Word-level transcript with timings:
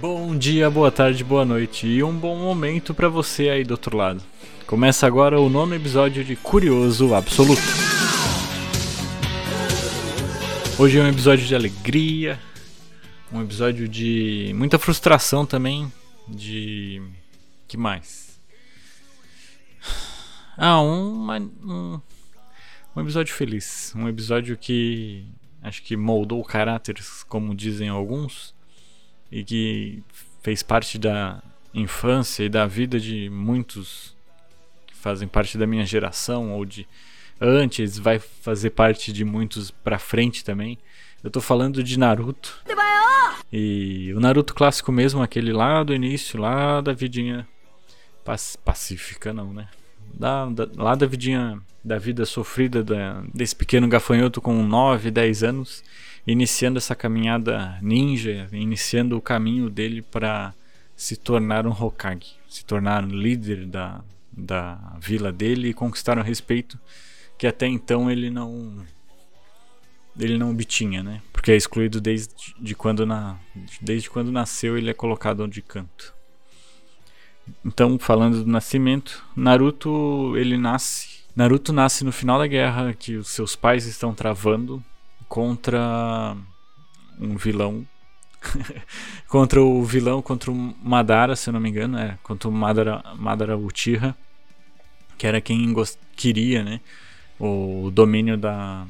Bom 0.00 0.36
dia, 0.36 0.70
boa 0.70 0.90
tarde, 0.90 1.22
boa 1.22 1.44
noite 1.44 1.86
e 1.86 2.02
um 2.02 2.16
bom 2.16 2.36
momento 2.36 2.94
para 2.94 3.08
você 3.08 3.50
aí 3.50 3.62
do 3.62 3.72
outro 3.72 3.96
lado. 3.96 4.22
Começa 4.66 5.06
agora 5.06 5.38
o 5.38 5.50
nono 5.50 5.74
episódio 5.74 6.24
de 6.24 6.34
Curioso 6.34 7.14
Absoluto. 7.14 7.60
Hoje 10.78 10.98
é 10.98 11.02
um 11.02 11.08
episódio 11.08 11.46
de 11.46 11.54
alegria, 11.54 12.40
um 13.30 13.42
episódio 13.42 13.86
de 13.86 14.52
muita 14.56 14.78
frustração 14.78 15.44
também, 15.44 15.92
de 16.26 17.02
que 17.68 17.76
mais? 17.76 18.40
Ah, 20.56 20.80
uma, 20.80 21.38
um, 21.38 22.00
um 22.96 23.00
episódio 23.00 23.34
feliz, 23.34 23.92
um 23.94 24.08
episódio 24.08 24.56
que 24.56 25.26
acho 25.62 25.82
que 25.82 25.96
moldou 25.96 26.42
caráteres, 26.42 27.22
como 27.24 27.54
dizem 27.54 27.88
alguns 27.88 28.54
e 29.32 29.42
que 29.42 30.02
fez 30.42 30.62
parte 30.62 30.98
da 30.98 31.42
infância 31.72 32.44
e 32.44 32.48
da 32.50 32.66
vida 32.66 33.00
de 33.00 33.30
muitos 33.30 34.14
que 34.86 34.94
fazem 34.94 35.26
parte 35.26 35.56
da 35.56 35.66
minha 35.66 35.86
geração 35.86 36.52
ou 36.52 36.66
de 36.66 36.86
antes, 37.40 37.98
vai 37.98 38.18
fazer 38.18 38.70
parte 38.70 39.12
de 39.12 39.24
muitos 39.24 39.70
pra 39.70 39.98
frente 39.98 40.44
também. 40.44 40.78
Eu 41.24 41.30
tô 41.30 41.40
falando 41.40 41.82
de 41.82 41.98
Naruto. 41.98 42.60
E 43.52 44.12
o 44.14 44.20
Naruto 44.20 44.54
clássico 44.54 44.92
mesmo, 44.92 45.22
aquele 45.22 45.52
lá 45.52 45.82
do 45.82 45.94
início, 45.94 46.38
lá 46.38 46.80
da 46.80 46.92
vidinha 46.92 47.46
pacífica, 48.64 49.32
não, 49.32 49.52
né? 49.52 49.68
Da, 50.22 50.46
da, 50.46 50.68
lá 50.76 50.94
da 50.94 51.04
vidinha 51.04 51.60
da 51.84 51.98
vida 51.98 52.24
sofrida 52.24 52.84
da, 52.84 53.24
desse 53.34 53.56
pequeno 53.56 53.88
gafanhoto 53.88 54.40
com 54.40 54.62
9, 54.62 55.10
10 55.10 55.42
anos 55.42 55.82
iniciando 56.24 56.78
essa 56.78 56.94
caminhada 56.94 57.76
ninja, 57.82 58.48
iniciando 58.52 59.16
o 59.16 59.20
caminho 59.20 59.68
dele 59.68 60.00
para 60.00 60.54
se 60.94 61.16
tornar 61.16 61.66
um 61.66 61.72
Hokage, 61.72 62.36
se 62.48 62.64
tornar 62.64 63.04
líder 63.04 63.66
da, 63.66 64.00
da 64.30 64.96
vila 65.00 65.32
dele 65.32 65.70
e 65.70 65.74
conquistar 65.74 66.16
um 66.16 66.22
respeito 66.22 66.78
que 67.36 67.44
até 67.44 67.66
então 67.66 68.08
ele 68.08 68.30
não 68.30 68.86
ele 70.16 70.38
não 70.38 70.50
obtinha, 70.50 71.02
né? 71.02 71.20
Porque 71.32 71.50
é 71.50 71.56
excluído 71.56 72.00
desde 72.00 72.32
de 72.60 72.76
quando 72.76 73.04
na, 73.04 73.40
desde 73.80 74.08
quando 74.08 74.30
nasceu 74.30 74.78
ele 74.78 74.88
é 74.88 74.94
colocado 74.94 75.48
de 75.48 75.62
canto. 75.62 76.14
Então, 77.64 77.98
falando 77.98 78.44
do 78.44 78.50
nascimento, 78.50 79.24
Naruto 79.36 80.36
ele 80.36 80.56
nasce 80.56 81.22
Naruto 81.34 81.72
nasce 81.72 82.04
no 82.04 82.12
final 82.12 82.38
da 82.38 82.46
guerra 82.46 82.92
que 82.92 83.16
os 83.16 83.28
seus 83.28 83.56
pais 83.56 83.86
estão 83.86 84.12
travando 84.12 84.84
contra 85.28 86.36
um 87.18 87.36
vilão. 87.36 87.86
contra 89.28 89.62
o 89.62 89.82
vilão, 89.82 90.20
contra 90.20 90.50
o 90.50 90.74
Madara, 90.82 91.34
se 91.34 91.48
eu 91.48 91.54
não 91.54 91.60
me 91.60 91.70
engano, 91.70 91.96
é, 91.98 92.18
contra 92.22 92.48
o 92.50 92.52
Madara, 92.52 93.02
Madara 93.16 93.56
Uchiha, 93.56 94.14
que 95.16 95.26
era 95.26 95.40
quem 95.40 95.74
queria, 96.14 96.62
né, 96.62 96.80
o 97.40 97.90
domínio 97.90 98.36
da, 98.36 98.84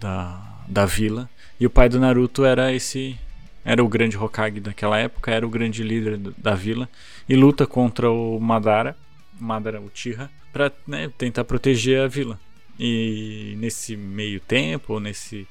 da, 0.00 0.64
da 0.66 0.86
vila. 0.86 1.28
E 1.60 1.66
o 1.66 1.70
pai 1.70 1.88
do 1.88 2.00
Naruto 2.00 2.44
era 2.46 2.72
esse 2.72 3.18
era 3.64 3.82
o 3.82 3.88
grande 3.88 4.16
Hokage 4.16 4.60
daquela 4.60 4.98
época, 4.98 5.30
era 5.30 5.46
o 5.46 5.50
grande 5.50 5.82
líder 5.82 6.18
da 6.18 6.54
vila 6.54 6.88
e 7.28 7.36
luta 7.36 7.66
contra 7.66 8.10
o 8.10 8.40
Madara, 8.40 8.96
Madara 9.38 9.80
Uchiha, 9.80 10.30
para 10.52 10.72
né, 10.86 11.10
tentar 11.16 11.44
proteger 11.44 12.02
a 12.02 12.08
vila. 12.08 12.38
E 12.78 13.54
nesse 13.58 13.96
meio 13.96 14.40
tempo, 14.40 14.98
nesse 14.98 15.46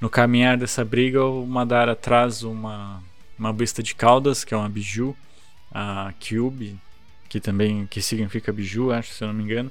no 0.00 0.08
caminhar 0.08 0.56
dessa 0.56 0.84
briga, 0.84 1.24
o 1.24 1.46
Madara 1.46 1.94
traz 1.94 2.42
uma 2.42 3.02
uma 3.38 3.52
besta 3.52 3.82
de 3.82 3.94
caudas, 3.94 4.44
que 4.44 4.54
é 4.54 4.56
uma 4.56 4.68
biju, 4.68 5.16
a 5.72 6.12
Kyubi, 6.20 6.78
que 7.28 7.40
também 7.40 7.86
que 7.86 8.00
significa 8.00 8.52
biju, 8.52 8.92
acho, 8.92 9.12
se 9.12 9.24
eu 9.24 9.28
não 9.28 9.34
me 9.34 9.42
engano, 9.42 9.70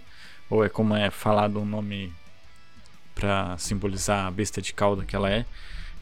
ou 0.50 0.66
é 0.66 0.70
como 0.70 0.96
é 0.96 1.10
falado 1.10 1.60
um 1.60 1.66
nome 1.66 2.12
para 3.16 3.58
simbolizar 3.58 4.26
a 4.26 4.32
besta 4.32 4.62
de 4.62 4.74
cauda 4.74 5.06
que 5.06 5.16
ela 5.16 5.30
é. 5.30 5.46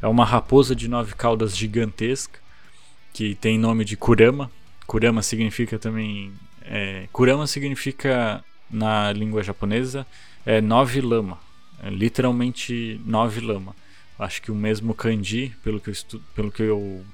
É 0.01 0.07
uma 0.07 0.23
raposa 0.23 0.75
de 0.75 0.87
nove 0.87 1.13
caudas 1.13 1.55
gigantesca, 1.55 2.39
que 3.13 3.35
tem 3.35 3.57
nome 3.59 3.83
de 3.83 3.97
Kurama. 3.97 4.49
Kurama 4.87 5.21
significa 5.21 5.77
também. 5.77 6.31
É, 6.61 7.07
Kurama 7.11 7.45
significa, 7.47 8.43
na 8.69 9.11
língua 9.11 9.43
japonesa, 9.43 10.07
é 10.45 10.61
nove 10.61 11.01
lama. 11.01 11.37
É 11.83 11.89
literalmente 11.89 12.99
nove 13.05 13.41
lama. 13.41 13.75
Acho 14.17 14.41
que 14.41 14.51
o 14.51 14.55
mesmo 14.55 14.93
kanji, 14.93 15.55
pelo 15.63 15.79
que 15.79 15.89
eu, 15.89 15.93
estu 15.93 16.21
pelo 16.35 16.51
que 16.51 16.63
eu 16.63 17.05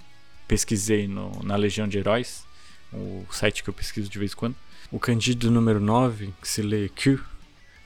pesquisei 0.47 1.07
no, 1.07 1.31
na 1.43 1.55
Legião 1.55 1.87
de 1.87 1.97
Heróis, 1.97 2.45
o 2.91 3.25
site 3.31 3.63
que 3.63 3.69
eu 3.69 3.73
pesquiso 3.73 4.09
de 4.09 4.19
vez 4.19 4.33
em 4.33 4.35
quando. 4.35 4.55
O 4.91 4.99
kanji 4.99 5.33
do 5.33 5.51
número 5.51 5.79
9, 5.79 6.33
que 6.41 6.47
se 6.47 6.61
lê 6.61 6.89
Kyu, 6.89 7.19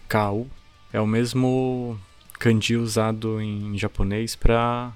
Kau, 0.08 0.48
é 0.92 1.00
o 1.00 1.08
mesmo 1.08 2.00
kanji 2.40 2.78
usado 2.78 3.42
em 3.42 3.78
japonês 3.78 4.36
para 4.36 4.94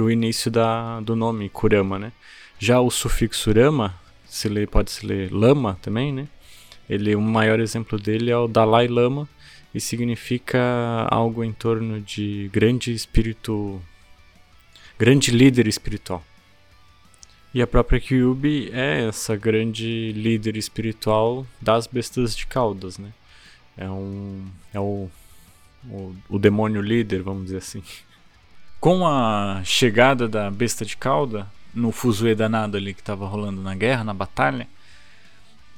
o 0.00 0.10
início 0.10 0.50
da, 0.50 0.98
do 1.00 1.14
nome 1.14 1.50
Kurama, 1.50 1.98
né? 1.98 2.12
Já 2.58 2.80
o 2.80 2.90
sufixo 2.90 3.52
Rama, 3.52 3.94
se 4.26 4.48
lê, 4.48 4.66
pode 4.66 4.90
se 4.90 5.06
ler 5.06 5.30
Lama 5.30 5.78
também, 5.82 6.12
né? 6.12 6.26
Ele, 6.88 7.14
o 7.14 7.20
maior 7.20 7.60
exemplo 7.60 7.98
dele 7.98 8.30
é 8.30 8.36
o 8.36 8.48
Dalai 8.48 8.88
Lama, 8.88 9.28
e 9.74 9.80
significa 9.80 10.58
algo 11.10 11.44
em 11.44 11.52
torno 11.52 12.00
de 12.00 12.48
grande 12.50 12.94
espírito, 12.94 13.78
grande 14.98 15.30
líder 15.30 15.66
espiritual. 15.66 16.24
E 17.52 17.60
a 17.60 17.66
própria 17.66 18.00
Kyubi 18.00 18.70
é 18.72 19.06
essa 19.06 19.36
grande 19.36 20.12
líder 20.12 20.56
espiritual 20.56 21.46
das 21.60 21.86
bestas 21.86 22.34
de 22.34 22.46
caudas, 22.46 22.96
né? 22.96 23.12
É 23.76 23.90
um 23.90 24.46
é 24.72 24.80
o, 24.80 25.10
o, 25.90 26.14
o 26.28 26.38
demônio 26.38 26.80
líder, 26.80 27.22
vamos 27.22 27.44
dizer 27.44 27.58
assim. 27.58 27.82
Com 28.80 29.06
a 29.06 29.62
chegada 29.64 30.28
da 30.28 30.50
besta 30.50 30.84
de 30.84 30.96
cauda 30.96 31.46
no 31.74 31.92
fuzuê 31.92 32.34
danado 32.34 32.76
ali 32.76 32.94
que 32.94 33.00
estava 33.00 33.26
rolando 33.26 33.60
na 33.62 33.74
guerra, 33.74 34.04
na 34.04 34.14
batalha, 34.14 34.68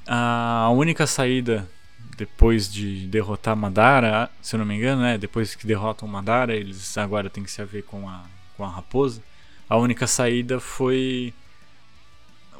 a 0.07 0.69
única 0.71 1.05
saída 1.05 1.69
depois 2.17 2.71
de 2.71 3.07
derrotar 3.07 3.55
Madara, 3.55 4.29
se 4.41 4.55
eu 4.55 4.57
não 4.57 4.65
me 4.65 4.75
engano, 4.75 5.01
né? 5.01 5.17
Depois 5.17 5.55
que 5.55 5.65
derrotam 5.65 6.07
Madara, 6.07 6.53
eles 6.53 6.97
agora 6.97 7.29
têm 7.29 7.43
que 7.43 7.51
se 7.51 7.61
haver 7.61 7.83
com 7.83 8.09
a, 8.09 8.23
com 8.57 8.65
a 8.65 8.69
raposa. 8.69 9.21
A 9.69 9.77
única 9.77 10.07
saída 10.07 10.59
foi 10.59 11.33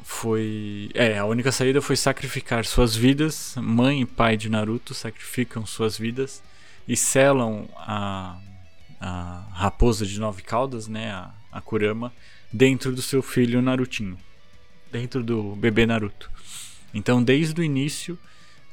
foi 0.02 0.90
é 0.94 1.18
a 1.18 1.26
única 1.26 1.52
saída 1.52 1.82
foi 1.82 1.94
sacrificar 1.94 2.64
suas 2.64 2.96
vidas 2.96 3.54
mãe 3.58 4.00
e 4.00 4.06
pai 4.06 4.34
de 4.34 4.48
Naruto 4.48 4.94
sacrificam 4.94 5.66
suas 5.66 5.98
vidas 5.98 6.42
e 6.90 6.96
selam 6.96 7.68
a, 7.76 8.36
a 9.00 9.46
raposa 9.52 10.04
de 10.04 10.18
nove 10.18 10.42
caudas 10.42 10.88
né 10.88 11.12
a, 11.12 11.30
a 11.52 11.60
Kurama 11.60 12.12
dentro 12.52 12.92
do 12.92 13.00
seu 13.00 13.22
filho 13.22 13.62
Narutinho 13.62 14.18
dentro 14.90 15.22
do 15.22 15.54
bebê 15.54 15.86
Naruto 15.86 16.28
então 16.92 17.22
desde 17.22 17.60
o 17.60 17.62
início 17.62 18.18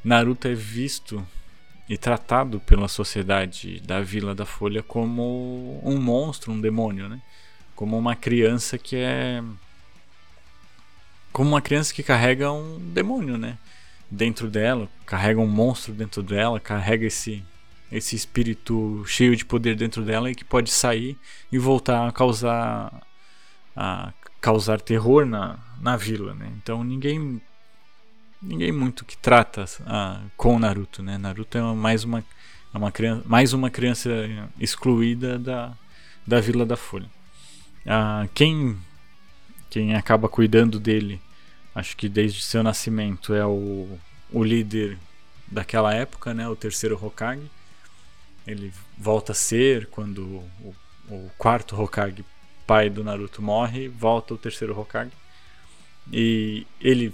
Naruto 0.04 0.48
é 0.48 0.56
visto 0.56 1.24
e 1.88 1.96
tratado 1.96 2.60
pela 2.60 2.88
sociedade 2.88 3.80
da 3.82 4.02
Vila 4.02 4.34
da 4.34 4.46
Folha 4.46 4.84
como 4.84 5.80
um 5.84 5.98
monstro, 6.00 6.52
um 6.52 6.60
demônio, 6.60 7.08
né? 7.08 7.22
Como 7.76 7.98
uma 7.98 8.16
criança 8.16 8.78
que 8.78 8.98
é 8.98 9.42
como 11.32 11.50
uma 11.50 11.62
criança 11.62 11.94
que 11.94 12.04
carrega 12.04 12.52
um 12.52 12.78
demônio, 12.94 13.38
né? 13.38 13.58
Dentro 14.10 14.50
dela, 14.50 14.90
carrega 15.06 15.40
um 15.40 15.48
monstro 15.48 15.94
dentro 15.94 16.24
dela, 16.24 16.60
carrega 16.60 17.06
esse 17.06 17.44
esse 17.92 18.16
espírito 18.16 19.04
cheio 19.06 19.36
de 19.36 19.46
poder 19.46 19.76
dentro 19.76 20.04
dela 20.04 20.30
e 20.30 20.36
que 20.36 20.44
pode 20.44 20.72
sair 20.72 21.18
e 21.52 21.58
voltar 21.58 22.08
a 22.08 22.12
causar 22.12 23.02
a 23.76 24.12
causar 24.42 24.82
terror 24.82 25.26
na, 25.26 25.60
na 25.80 25.96
vila, 25.96 26.34
né? 26.34 26.52
Então 26.58 26.84
ninguém 26.84 27.42
ninguém 28.42 28.72
muito 28.72 29.06
que 29.06 29.18
trata 29.18 29.66
ah, 29.86 30.22
com 30.36 30.60
Naruto, 30.60 31.02
né? 31.02 31.18
Naruto 31.18 31.58
é 31.58 31.62
mais 31.74 32.04
uma, 32.04 32.20
é 32.74 32.78
uma 32.78 32.92
criança, 32.92 33.24
mais 33.26 33.54
uma 33.54 33.70
criança 33.70 34.10
excluída 34.60 35.40
da, 35.40 35.74
da 36.26 36.40
Vila 36.40 36.66
da 36.66 36.76
Folha. 36.76 37.10
Ah, 37.86 38.28
quem 38.34 38.78
quem 39.70 39.96
acaba 39.96 40.30
cuidando 40.30 40.80
dele, 40.80 41.22
acho 41.76 41.96
que 41.98 42.08
desde 42.08 42.42
seu 42.42 42.64
nascimento 42.64 43.34
é 43.34 43.46
o, 43.46 44.00
o 44.32 44.44
líder 44.44 44.98
daquela 45.48 45.94
época, 45.94 46.34
né? 46.34 46.48
O 46.48 46.56
terceiro 46.56 46.98
Hokage. 47.02 47.50
Ele 48.48 48.74
volta 48.98 49.34
a 49.34 49.36
ser 49.36 49.88
quando 49.88 50.42
o, 50.62 50.76
o 51.10 51.32
quarto 51.38 51.80
Hokage, 51.80 52.26
pai 52.66 52.90
do 52.90 53.04
Naruto, 53.04 53.42
morre, 53.42 53.88
volta 53.90 54.34
o 54.34 54.38
terceiro 54.38 54.80
Hokage. 54.80 55.12
E 56.12 56.66
ele 56.80 57.14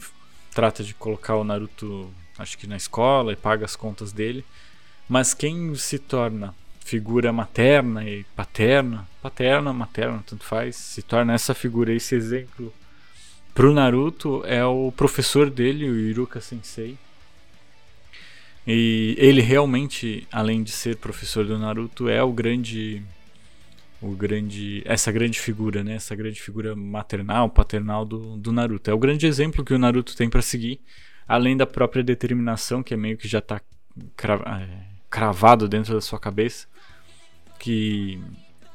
trata 0.53 0.83
de 0.83 0.93
colocar 0.93 1.35
o 1.35 1.43
Naruto, 1.43 2.13
acho 2.37 2.57
que 2.57 2.67
na 2.67 2.77
escola 2.77 3.33
e 3.33 3.35
paga 3.35 3.65
as 3.65 3.75
contas 3.75 4.11
dele. 4.11 4.45
Mas 5.09 5.33
quem 5.33 5.73
se 5.75 5.97
torna 5.97 6.53
figura 6.79 7.33
materna 7.33 8.07
e 8.07 8.23
paterna, 8.35 9.07
paterna, 9.21 9.73
materna, 9.73 10.23
tanto 10.25 10.43
faz, 10.43 10.75
se 10.75 11.01
torna 11.01 11.33
essa 11.33 11.53
figura, 11.53 11.93
esse 11.93 12.13
exemplo 12.13 12.73
pro 13.53 13.73
Naruto 13.73 14.43
é 14.45 14.65
o 14.65 14.91
professor 14.91 15.49
dele, 15.49 15.89
o 15.89 15.95
Iruka 15.95 16.41
Sensei. 16.41 16.97
E 18.65 19.15
ele 19.17 19.41
realmente, 19.41 20.25
além 20.31 20.63
de 20.63 20.71
ser 20.71 20.95
professor 20.97 21.45
do 21.45 21.59
Naruto, 21.59 22.07
é 22.07 22.23
o 22.23 22.31
grande 22.31 23.03
o 24.01 24.11
grande 24.11 24.81
essa 24.85 25.11
grande 25.11 25.39
figura, 25.39 25.83
né? 25.83 25.95
Essa 25.95 26.15
grande 26.15 26.41
figura 26.41 26.75
maternal, 26.75 27.49
paternal 27.49 28.05
do, 28.05 28.37
do 28.37 28.51
Naruto. 28.51 28.89
É 28.89 28.93
o 28.93 28.97
grande 28.97 29.25
exemplo 29.25 29.63
que 29.63 29.73
o 29.73 29.79
Naruto 29.79 30.15
tem 30.15 30.29
para 30.29 30.41
seguir, 30.41 30.79
além 31.27 31.57
da 31.57 31.65
própria 31.65 32.03
determinação 32.03 32.83
que 32.83 32.93
é 32.93 32.97
meio 32.97 33.17
que 33.17 33.27
já 33.27 33.41
tá 33.41 33.61
é, 33.97 34.67
cravado 35.09 35.67
dentro 35.67 35.93
da 35.93 36.01
sua 36.01 36.19
cabeça, 36.19 36.67
que 37.59 38.21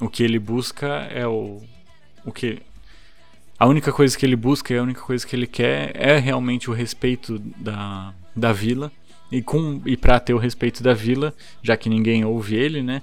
o 0.01 0.09
que 0.09 0.23
ele 0.23 0.39
busca 0.39 0.87
é 1.11 1.27
o 1.27 1.63
o 2.25 2.33
que 2.33 2.61
a 3.59 3.67
única 3.67 3.91
coisa 3.91 4.17
que 4.17 4.25
ele 4.25 4.37
busca 4.37 4.73
e 4.73 4.79
a 4.79 4.83
única 4.83 5.01
coisa 5.01 5.27
que 5.27 5.35
ele 5.35 5.47
quer 5.47 5.93
é 5.95 6.19
realmente 6.19 6.71
o 6.71 6.75
respeito 6.75 7.39
da, 7.39 8.15
da 8.37 8.53
vila 8.53 8.93
e 9.31 9.43
com 9.43 9.81
e 9.85 9.97
para 9.97 10.19
ter 10.19 10.35
o 10.35 10.39
respeito 10.39 10.83
da 10.83 10.95
vila, 10.95 11.35
já 11.63 11.77
que 11.77 11.89
ninguém 11.89 12.25
ouve 12.25 12.57
ele, 12.57 12.83
né? 12.83 13.03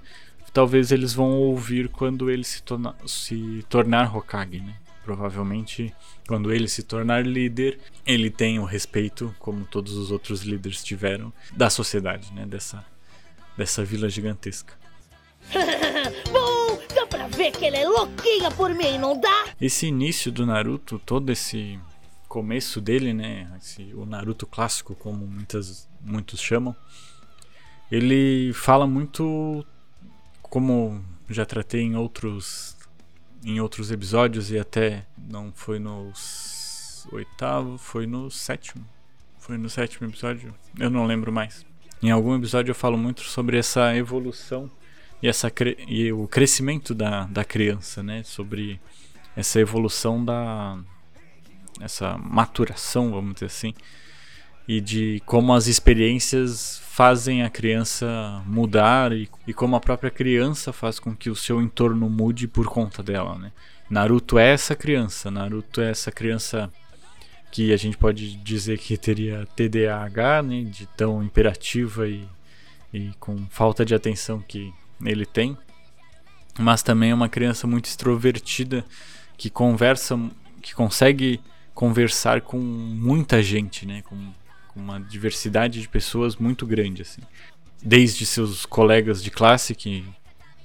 Talvez 0.53 0.91
eles 0.91 1.13
vão 1.13 1.33
ouvir 1.33 1.89
quando 1.89 2.29
ele 2.29 2.43
se, 2.43 2.63
torna, 2.63 2.95
se 3.05 3.65
tornar 3.67 4.15
Hokage, 4.15 4.61
né? 4.61 4.75
Provavelmente, 5.03 5.93
quando 6.27 6.51
ele 6.51 6.67
se 6.67 6.81
tornar 6.81 7.25
líder, 7.25 7.77
ele 8.05 8.29
tem 8.29 8.57
o 8.57 8.63
respeito, 8.63 9.35
como 9.37 9.65
todos 9.65 9.93
os 9.93 10.11
outros 10.11 10.41
líderes 10.43 10.83
tiveram, 10.83 11.31
da 11.53 11.69
sociedade, 11.69 12.33
né? 12.33 12.45
Dessa, 12.45 12.83
dessa 13.57 13.83
vila 13.83 14.09
gigantesca. 14.09 14.73
Bom, 16.31 16.79
dá 16.95 17.05
pra 17.05 17.27
ver 17.27 17.51
que 17.51 17.65
ele 17.65 17.77
é 17.77 17.87
louquinha 17.87 18.49
por 18.51 18.73
mim, 18.73 18.97
não 18.97 19.19
dá? 19.19 19.45
Esse 19.59 19.87
início 19.87 20.31
do 20.31 20.45
Naruto, 20.45 20.99
todo 21.05 21.31
esse 21.31 21.77
começo 22.35 22.81
dele, 22.81 23.13
né? 23.13 23.49
Esse, 23.57 23.93
o 23.93 24.05
Naruto 24.05 24.45
clássico, 24.45 24.93
como 24.93 25.25
muitas, 25.25 25.87
muitos 26.01 26.41
chamam. 26.41 26.75
Ele 27.89 28.51
fala 28.51 28.85
muito, 28.85 29.65
como 30.41 31.01
já 31.29 31.45
tratei 31.45 31.83
em 31.83 31.95
outros, 31.95 32.75
em 33.41 33.61
outros 33.61 33.89
episódios 33.89 34.51
e 34.51 34.59
até 34.59 35.05
não 35.17 35.53
foi 35.55 35.79
no 35.79 36.11
oitavo, 37.13 37.77
foi 37.77 38.05
no 38.05 38.29
sétimo. 38.29 38.85
Foi 39.39 39.57
no 39.57 39.69
sétimo 39.69 40.05
episódio, 40.05 40.53
eu 40.77 40.89
não 40.89 41.05
lembro 41.05 41.31
mais. 41.31 41.65
Em 42.03 42.11
algum 42.11 42.35
episódio 42.35 42.71
eu 42.71 42.75
falo 42.75 42.97
muito 42.97 43.21
sobre 43.21 43.57
essa 43.57 43.95
evolução 43.95 44.69
e, 45.23 45.29
essa, 45.29 45.49
e 45.87 46.11
o 46.11 46.27
crescimento 46.27 46.93
da, 46.93 47.27
da 47.27 47.45
criança, 47.45 48.03
né? 48.03 48.23
Sobre 48.23 48.77
essa 49.37 49.57
evolução 49.57 50.25
da, 50.25 50.77
essa 51.81 52.17
maturação, 52.17 53.11
vamos 53.11 53.35
dizer 53.35 53.47
assim, 53.47 53.73
e 54.67 54.81
de 54.81 55.21
como 55.25 55.53
as 55.53 55.67
experiências 55.67 56.81
fazem 56.89 57.43
a 57.43 57.49
criança 57.49 58.41
mudar 58.45 59.11
e, 59.11 59.29
e 59.45 59.53
como 59.53 59.75
a 59.75 59.79
própria 59.79 60.09
criança 60.09 60.73
faz 60.73 60.99
com 60.99 61.15
que 61.15 61.29
o 61.29 61.35
seu 61.35 61.61
entorno 61.61 62.09
mude 62.09 62.47
por 62.47 62.67
conta 62.67 63.03
dela, 63.03 63.37
né? 63.37 63.51
Naruto 63.89 64.39
é 64.39 64.51
essa 64.53 64.75
criança, 64.75 65.29
Naruto 65.29 65.81
é 65.81 65.91
essa 65.91 66.11
criança 66.11 66.71
que 67.51 67.71
a 67.71 67.77
gente 67.77 67.97
pode 67.97 68.35
dizer 68.37 68.79
que 68.79 68.97
teria 68.97 69.47
TDAH, 69.55 70.41
né, 70.41 70.63
de 70.63 70.87
tão 70.87 71.23
imperativa 71.23 72.07
e, 72.07 72.27
e 72.91 73.11
com 73.19 73.45
falta 73.49 73.85
de 73.85 73.93
atenção 73.93 74.43
que 74.45 74.73
ele 75.05 75.25
tem, 75.25 75.57
mas 76.59 76.81
também 76.81 77.11
é 77.11 77.15
uma 77.15 77.29
criança 77.29 77.67
muito 77.67 77.85
extrovertida 77.85 78.83
que 79.37 79.49
conversa, 79.49 80.19
que 80.61 80.73
consegue 80.73 81.39
conversar 81.75 82.41
com 82.41 82.57
muita 82.57 83.43
gente, 83.43 83.85
né? 83.85 84.01
Com, 84.03 84.17
com, 84.69 84.79
uma 84.79 84.99
diversidade 84.99 85.81
de 85.81 85.87
pessoas 85.87 86.37
muito 86.37 86.65
grande, 86.65 87.01
assim. 87.01 87.21
Desde 87.83 88.25
seus 88.25 88.65
colegas 88.65 89.21
de 89.21 89.29
classe, 89.29 89.75
que 89.75 90.03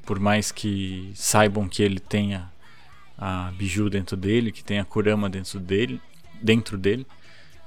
por 0.06 0.18
mais 0.18 0.50
que 0.50 1.10
saibam 1.14 1.68
que 1.68 1.82
ele 1.82 2.00
tenha 2.00 2.50
a 3.18 3.52
Biju 3.56 3.90
dentro 3.90 4.16
dele, 4.16 4.50
que 4.50 4.64
tem 4.64 4.78
a 4.78 4.84
Kurama 4.84 5.28
dentro 5.28 5.60
dele, 5.60 6.00
dentro 6.40 6.78
dele, 6.78 7.06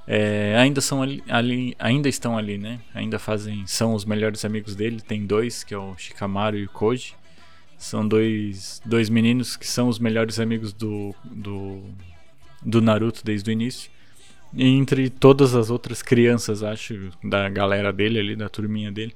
é, 0.06 0.56
ainda 0.58 0.80
são 0.80 1.02
ali, 1.02 1.22
ali, 1.28 1.76
ainda 1.78 2.08
estão 2.08 2.36
ali, 2.36 2.58
né? 2.58 2.80
Ainda 2.94 3.18
fazem, 3.18 3.66
são 3.66 3.94
os 3.94 4.04
melhores 4.04 4.44
amigos 4.44 4.74
dele. 4.74 5.00
Tem 5.00 5.24
dois, 5.24 5.62
que 5.62 5.72
é 5.72 5.78
o 5.78 5.96
Shikamaru 5.96 6.58
e 6.58 6.64
o 6.64 6.68
Koji. 6.68 7.14
São 7.76 8.06
dois, 8.06 8.80
dois 8.84 9.08
meninos 9.08 9.56
que 9.56 9.66
são 9.66 9.88
os 9.88 9.98
melhores 9.98 10.40
amigos 10.40 10.72
do, 10.72 11.14
do 11.24 11.82
do 12.64 12.80
Naruto 12.80 13.22
desde 13.24 13.50
o 13.50 13.52
início. 13.52 13.90
Entre 14.56 15.10
todas 15.10 15.54
as 15.54 15.68
outras 15.70 16.00
crianças, 16.02 16.62
acho, 16.62 17.10
da 17.22 17.48
galera 17.48 17.92
dele 17.92 18.18
ali, 18.18 18.36
da 18.36 18.48
turminha 18.48 18.90
dele, 18.90 19.14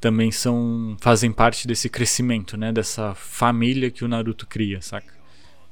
também 0.00 0.32
são 0.32 0.96
fazem 1.00 1.30
parte 1.30 1.68
desse 1.68 1.88
crescimento, 1.88 2.56
né, 2.56 2.72
dessa 2.72 3.14
família 3.14 3.90
que 3.90 4.04
o 4.04 4.08
Naruto 4.08 4.46
cria, 4.46 4.80
saca? 4.80 5.14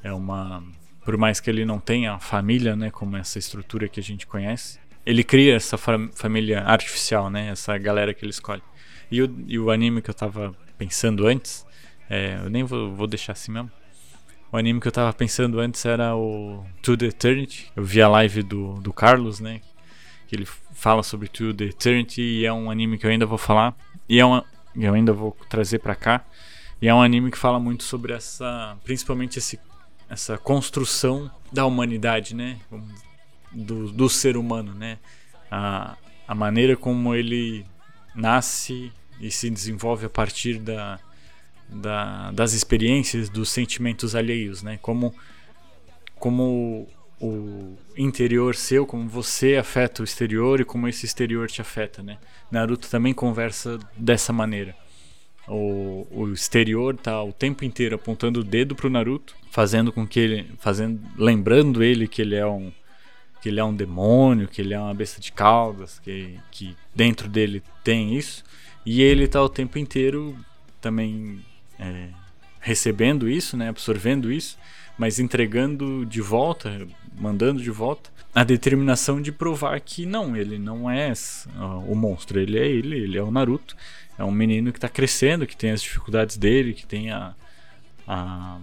É 0.03 0.13
uma 0.13 0.63
por 1.05 1.17
mais 1.17 1.41
que 1.41 1.51
ele 1.51 1.65
não 1.65 1.81
tenha 1.81 2.19
família, 2.19 2.77
né, 2.77 2.91
como 2.91 3.17
essa 3.17 3.39
estrutura 3.39 3.89
que 3.89 3.99
a 3.99 4.03
gente 4.03 4.27
conhece, 4.27 4.79
ele 5.05 5.25
cria 5.25 5.57
essa 5.57 5.77
família 5.77 6.61
artificial, 6.61 7.31
né, 7.31 7.49
essa 7.49 7.77
galera 7.79 8.13
que 8.13 8.25
ele 8.25 8.31
escolhe. 8.31 8.63
E 9.11 9.23
o, 9.23 9.45
e 9.47 9.59
o 9.59 9.71
anime 9.71 10.03
que 10.03 10.11
eu 10.11 10.15
tava 10.15 10.55
pensando 10.79 11.27
antes, 11.27 11.67
é, 12.09 12.39
eu 12.45 12.51
nem 12.51 12.63
vou, 12.65 12.95
vou 12.95 13.07
deixar 13.07 13.33
assim 13.33 13.51
mesmo, 13.51 13.71
o 14.53 14.57
anime 14.57 14.81
que 14.81 14.89
eu 14.89 14.93
tava 14.93 15.13
pensando 15.13 15.61
antes 15.61 15.85
era 15.85 16.17
o 16.17 16.65
To 16.83 16.97
The 16.97 17.07
Eternity. 17.07 17.71
Eu 17.77 17.85
vi 17.85 18.03
a 18.03 18.09
live 18.09 18.43
do, 18.43 18.75
do 18.75 18.93
Carlos, 18.93 19.39
né? 19.39 19.61
Que 20.27 20.35
ele 20.35 20.47
fala 20.73 21.03
sobre 21.03 21.29
To 21.29 21.55
The 21.55 21.65
Eternity 21.65 22.21
e 22.21 22.47
é 22.47 22.53
um 22.53 22.71
anime 22.71 22.99
que 22.99 23.07
eu 23.07 23.11
ainda 23.11 23.27
vou 23.27 23.39
falar. 23.39 23.77
E 24.09 24.19
é 24.19 24.25
uma, 24.25 24.45
eu 24.75 24.93
ainda 24.93 25.13
vou 25.13 25.37
trazer 25.49 25.79
para 25.79 25.95
cá. 25.95 26.25
E 26.83 26.89
é 26.89 26.95
um 26.95 27.01
anime 27.01 27.31
que 27.31 27.39
fala 27.39 27.61
muito 27.61 27.85
sobre 27.85 28.13
essa. 28.13 28.77
Principalmente 28.83 29.39
esse, 29.39 29.61
essa 30.09 30.37
construção 30.37 31.31
da 31.53 31.65
humanidade, 31.65 32.35
né? 32.35 32.59
Do, 33.53 33.93
do 33.93 34.09
ser 34.09 34.37
humano, 34.37 34.75
né? 34.75 34.99
A, 35.51 35.97
a 36.27 36.35
maneira 36.35 36.77
como 36.77 37.15
ele 37.15 37.65
nasce 38.15 38.93
e 39.21 39.31
se 39.31 39.49
desenvolve 39.49 40.07
a 40.07 40.11
partir 40.11 40.59
da, 40.59 40.99
da, 41.73 42.31
das 42.33 42.53
experiências, 42.53 43.29
dos 43.29 43.51
sentimentos 43.51 44.15
alheios, 44.15 44.63
né? 44.63 44.79
Como, 44.83 45.15
como 46.17 46.89
o 47.21 47.77
interior 47.97 48.55
seu, 48.55 48.87
como 48.87 49.09
você 49.09 49.57
afeta 49.57 50.03
o 50.03 50.05
exterior 50.05 50.61
e 50.61 50.65
como 50.65 50.89
esse 50.89 51.05
exterior 51.05 51.49
te 51.49 51.61
afeta, 51.61 52.03
né? 52.03 52.19
Naruto 52.51 52.89
também 52.89 53.13
conversa 53.13 53.79
dessa 53.97 54.33
maneira. 54.33 54.75
O, 55.47 56.07
o 56.11 56.33
exterior 56.33 56.97
tá 56.97 57.23
o 57.23 57.33
tempo 57.33 57.65
inteiro 57.65 57.97
apontando 57.97 58.41
o 58.41 58.45
dedo 58.45 58.75
pro 58.75 58.89
Naruto, 58.89 59.35
fazendo 59.51 59.93
com 59.93 60.07
que 60.07 60.21
ele, 60.21 60.47
fazendo, 60.59 61.01
lembrando 61.17 61.83
ele 61.83 62.07
que 62.07 62.23
ele 62.23 62.37
é 62.37 62.47
um 62.47 62.73
que 63.41 63.49
ele 63.49 63.59
é 63.59 63.65
um 63.65 63.75
demônio, 63.75 64.47
que 64.47 64.61
ele 64.61 64.75
é 64.75 64.79
uma 64.79 64.93
besta 64.93 65.19
de 65.19 65.33
caudas, 65.33 65.99
que, 66.01 66.39
que 66.51 66.77
dentro 66.95 67.27
dele 67.27 67.63
tem 67.83 68.15
isso, 68.15 68.45
e 68.85 69.01
ele 69.01 69.27
tá 69.27 69.43
o 69.43 69.49
tempo 69.49 69.79
inteiro 69.79 70.37
também 70.79 71.43
é, 71.81 72.09
recebendo 72.61 73.29
isso, 73.29 73.57
né, 73.57 73.69
absorvendo 73.69 74.31
isso, 74.31 74.59
mas 74.99 75.19
entregando 75.19 76.05
de 76.05 76.21
volta, 76.21 76.87
mandando 77.19 77.63
de 77.63 77.71
volta 77.71 78.11
a 78.35 78.45
determinação 78.45 79.21
de 79.21 79.33
provar 79.33 79.81
que 79.81 80.07
não, 80.07 80.37
ele 80.37 80.59
não 80.59 80.89
é 80.91 81.13
o 81.87 81.95
monstro, 81.95 82.39
ele 82.39 82.59
é 82.59 82.67
ele, 82.67 82.97
ele 82.97 83.19
é 83.19 83.23
o 83.23 83.31
Naruto, 83.31 83.77
é 84.17 84.23
um 84.23 84.31
menino 84.31 84.71
que 84.71 84.79
está 84.79 84.89
crescendo, 84.89 85.47
que 85.47 85.57
tem 85.57 85.71
as 85.71 85.83
dificuldades 85.83 86.37
dele, 86.37 86.75
que 86.75 86.87
tem 86.87 87.11
a, 87.11 87.35
a 88.07 88.59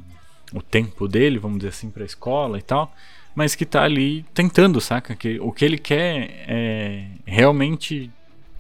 o 0.54 0.62
tempo 0.62 1.08
dele, 1.08 1.40
vamos 1.40 1.58
dizer 1.58 1.70
assim, 1.70 1.90
para 1.90 2.04
a 2.04 2.06
escola 2.06 2.58
e 2.58 2.62
tal, 2.62 2.96
mas 3.36 3.54
que 3.56 3.64
está 3.64 3.84
ali 3.84 4.24
tentando, 4.34 4.80
saca? 4.80 5.16
Que 5.16 5.40
o 5.40 5.52
que 5.52 5.66
ele 5.66 5.78
quer 5.78 6.46
é 6.48 7.08
realmente 7.26 8.10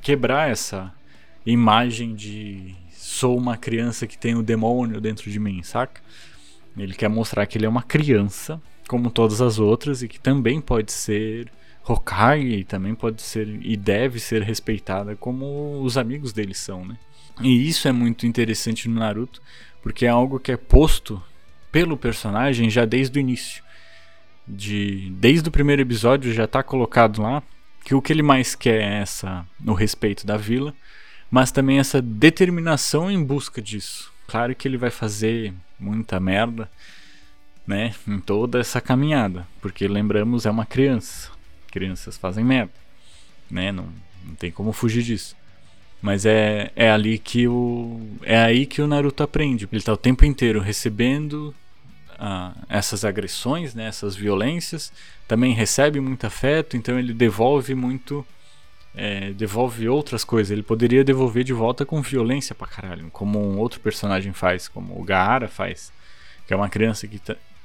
quebrar 0.01 0.49
essa 0.49 0.93
imagem 1.45 2.13
de 2.13 2.75
sou 3.17 3.35
uma 3.35 3.57
criança 3.57 4.05
que 4.05 4.17
tem 4.17 4.35
o 4.35 4.39
um 4.39 4.43
demônio 4.43 5.01
dentro 5.01 5.29
de 5.31 5.39
mim, 5.39 5.63
saca? 5.63 6.01
Ele 6.77 6.93
quer 6.93 7.09
mostrar 7.09 7.47
que 7.47 7.57
ele 7.57 7.65
é 7.65 7.69
uma 7.69 7.81
criança, 7.81 8.61
como 8.87 9.09
todas 9.09 9.41
as 9.41 9.57
outras, 9.57 10.03
e 10.03 10.07
que 10.07 10.19
também 10.19 10.61
pode 10.61 10.91
ser 10.91 11.51
Hokage, 11.83 12.63
também 12.65 12.93
pode 12.93 13.21
ser 13.21 13.47
e 13.47 13.75
deve 13.75 14.19
ser 14.19 14.43
respeitada 14.43 15.15
como 15.15 15.81
os 15.81 15.97
amigos 15.97 16.31
dele 16.31 16.53
são, 16.53 16.85
né? 16.85 16.97
E 17.41 17.67
isso 17.67 17.87
é 17.87 17.91
muito 17.91 18.27
interessante 18.27 18.87
no 18.87 18.99
Naruto, 18.99 19.41
porque 19.81 20.05
é 20.05 20.09
algo 20.09 20.39
que 20.39 20.51
é 20.51 20.57
posto 20.57 21.21
pelo 21.71 21.97
personagem 21.97 22.69
já 22.69 22.85
desde 22.85 23.17
o 23.17 23.21
início. 23.21 23.63
De, 24.47 25.11
desde 25.17 25.49
o 25.49 25.51
primeiro 25.51 25.81
episódio 25.81 26.31
já 26.33 26.45
está 26.45 26.61
colocado 26.61 27.21
lá 27.21 27.43
que 27.83 27.93
o 27.95 28.01
que 28.01 28.13
ele 28.13 28.23
mais 28.23 28.55
quer 28.55 28.81
é 28.81 29.01
essa, 29.01 29.45
o 29.65 29.73
respeito 29.73 30.25
da 30.25 30.37
vila 30.37 30.73
mas 31.29 31.51
também 31.51 31.79
essa 31.79 32.01
determinação 32.01 33.11
em 33.11 33.23
busca 33.23 33.61
disso. 33.61 34.11
Claro 34.27 34.55
que 34.55 34.67
ele 34.67 34.77
vai 34.77 34.89
fazer 34.89 35.53
muita 35.79 36.19
merda, 36.19 36.69
né, 37.65 37.93
em 38.07 38.19
toda 38.19 38.59
essa 38.59 38.79
caminhada, 38.79 39.45
porque 39.61 39.87
lembramos 39.87 40.45
é 40.45 40.51
uma 40.51 40.65
criança. 40.65 41.29
Crianças 41.69 42.17
fazem 42.17 42.43
merda, 42.43 42.71
né? 43.51 43.71
Não, 43.71 43.89
não 44.25 44.35
tem 44.35 44.51
como 44.51 44.71
fugir 44.71 45.03
disso. 45.03 45.35
Mas 46.01 46.25
é, 46.25 46.71
é 46.75 46.89
ali 46.89 47.17
que 47.17 47.47
o 47.47 47.99
é 48.23 48.37
aí 48.37 48.65
que 48.65 48.81
o 48.81 48.87
Naruto 48.87 49.23
aprende. 49.23 49.67
Ele 49.71 49.81
tá 49.81 49.93
o 49.93 49.97
tempo 49.97 50.23
inteiro 50.23 50.61
recebendo 50.61 51.53
ah, 52.17 52.53
essas 52.69 53.03
agressões, 53.03 53.73
né, 53.73 53.87
essas 53.87 54.15
violências. 54.15 54.91
Também 55.27 55.53
recebe 55.53 55.99
muito 55.99 56.25
afeto, 56.25 56.77
então 56.77 56.97
ele 56.97 57.13
devolve 57.13 57.75
muito 57.75 58.25
é, 58.97 59.31
devolve 59.31 59.87
outras 59.87 60.23
coisas. 60.23 60.51
Ele 60.51 60.63
poderia 60.63 61.03
devolver 61.03 61.43
de 61.43 61.53
volta 61.53 61.85
com 61.85 62.01
violência 62.01 62.55
pra 62.55 62.65
caralho, 62.67 63.09
como 63.11 63.39
um 63.39 63.59
outro 63.59 63.79
personagem 63.79 64.33
faz, 64.33 64.67
como 64.67 64.99
o 64.99 65.03
Gaara 65.03 65.47
faz, 65.47 65.93
que 66.47 66.53
é 66.53 66.57
uma 66.57 66.67
criança 66.67 67.07
que, 67.07 67.21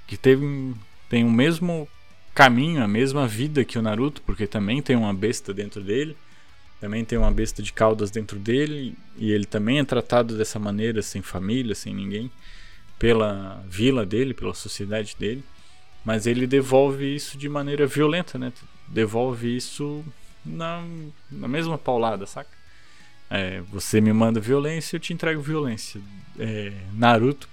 que 0.06 0.16
teve 0.16 0.74
tem 1.08 1.24
o 1.24 1.30
mesmo 1.30 1.88
caminho, 2.34 2.82
a 2.82 2.88
mesma 2.88 3.26
vida 3.26 3.64
que 3.64 3.78
o 3.78 3.82
Naruto, 3.82 4.22
porque 4.22 4.46
também 4.46 4.80
tem 4.80 4.96
uma 4.96 5.12
besta 5.12 5.52
dentro 5.52 5.82
dele, 5.82 6.16
também 6.80 7.04
tem 7.04 7.18
uma 7.18 7.30
besta 7.30 7.62
de 7.62 7.72
caudas 7.72 8.10
dentro 8.10 8.38
dele, 8.38 8.96
e 9.16 9.30
ele 9.30 9.44
também 9.44 9.78
é 9.78 9.84
tratado 9.84 10.36
dessa 10.36 10.58
maneira, 10.58 11.02
sem 11.02 11.20
família, 11.20 11.74
sem 11.74 11.94
ninguém, 11.94 12.30
pela 12.98 13.62
vila 13.68 14.06
dele, 14.06 14.32
pela 14.32 14.54
sociedade 14.54 15.14
dele. 15.18 15.44
Mas 16.04 16.26
ele 16.26 16.46
devolve 16.46 17.14
isso 17.14 17.36
de 17.38 17.48
maneira 17.48 17.86
violenta, 17.86 18.38
né? 18.38 18.52
Devolve 18.88 19.54
isso 19.54 20.02
na, 20.44 20.84
na 21.30 21.48
mesma 21.48 21.78
paulada, 21.78 22.26
saca? 22.26 22.50
É, 23.30 23.60
você 23.62 24.00
me 24.00 24.12
manda 24.12 24.40
violência, 24.40 24.96
eu 24.96 25.00
te 25.00 25.12
entrego 25.12 25.40
violência. 25.40 26.00
É, 26.38 26.72
Naruto 26.92 27.48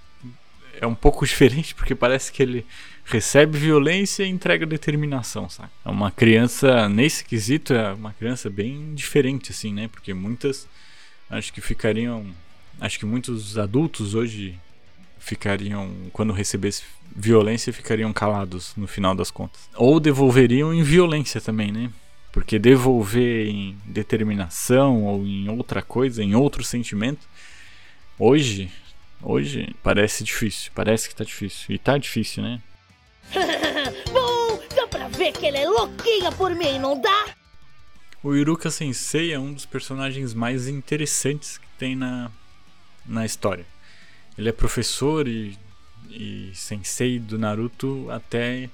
é 0.80 0.86
um 0.86 0.94
pouco 0.94 1.24
diferente 1.26 1.74
porque 1.74 1.94
parece 1.94 2.30
que 2.30 2.42
ele 2.42 2.66
recebe 3.04 3.58
violência 3.58 4.24
e 4.24 4.28
entrega 4.28 4.64
determinação, 4.66 5.48
saca? 5.48 5.70
É 5.84 5.88
uma 5.88 6.10
criança, 6.10 6.88
nesse 6.88 7.24
quesito, 7.24 7.72
é 7.72 7.92
uma 7.92 8.12
criança 8.12 8.48
bem 8.48 8.94
diferente, 8.94 9.50
assim, 9.50 9.72
né? 9.72 9.88
Porque 9.88 10.14
muitas, 10.14 10.68
acho 11.28 11.52
que 11.52 11.60
ficariam, 11.60 12.26
acho 12.80 12.98
que 12.98 13.06
muitos 13.06 13.58
adultos 13.58 14.14
hoje 14.14 14.58
ficariam, 15.18 15.90
quando 16.12 16.32
recebesse 16.32 16.82
violência, 17.14 17.72
ficariam 17.72 18.12
calados 18.12 18.72
no 18.76 18.86
final 18.86 19.14
das 19.14 19.30
contas. 19.30 19.68
Ou 19.74 19.98
devolveriam 19.98 20.72
em 20.72 20.82
violência 20.82 21.40
também, 21.40 21.72
né? 21.72 21.90
Porque 22.32 22.58
devolver 22.58 23.48
em 23.48 23.76
determinação 23.84 25.04
ou 25.04 25.26
em 25.26 25.48
outra 25.48 25.82
coisa, 25.82 26.22
em 26.22 26.34
outro 26.34 26.62
sentimento, 26.62 27.26
hoje, 28.18 28.70
hoje 29.20 29.74
parece 29.82 30.22
difícil, 30.22 30.70
parece 30.74 31.08
que 31.08 31.14
tá 31.14 31.24
difícil. 31.24 31.74
E 31.74 31.78
tá 31.78 31.98
difícil, 31.98 32.42
né? 32.42 32.60
Bom, 34.12 34.62
dá 34.74 34.86
pra 34.86 35.08
ver 35.08 35.32
que 35.32 35.46
ele 35.46 35.58
é 35.58 35.68
louquinho 35.68 36.32
por 36.32 36.54
mim, 36.54 36.78
não 36.78 37.00
dá? 37.00 37.34
O 38.22 38.34
Iruka 38.34 38.70
Sensei 38.70 39.32
é 39.32 39.38
um 39.38 39.52
dos 39.52 39.64
personagens 39.64 40.34
mais 40.34 40.68
interessantes 40.68 41.58
que 41.58 41.66
tem 41.78 41.96
na, 41.96 42.30
na 43.06 43.24
história. 43.24 43.64
Ele 44.36 44.48
é 44.48 44.52
professor 44.52 45.26
e, 45.26 45.58
e 46.10 46.50
sensei 46.54 47.18
do 47.18 47.38
Naruto 47.38 48.10
até 48.10 48.68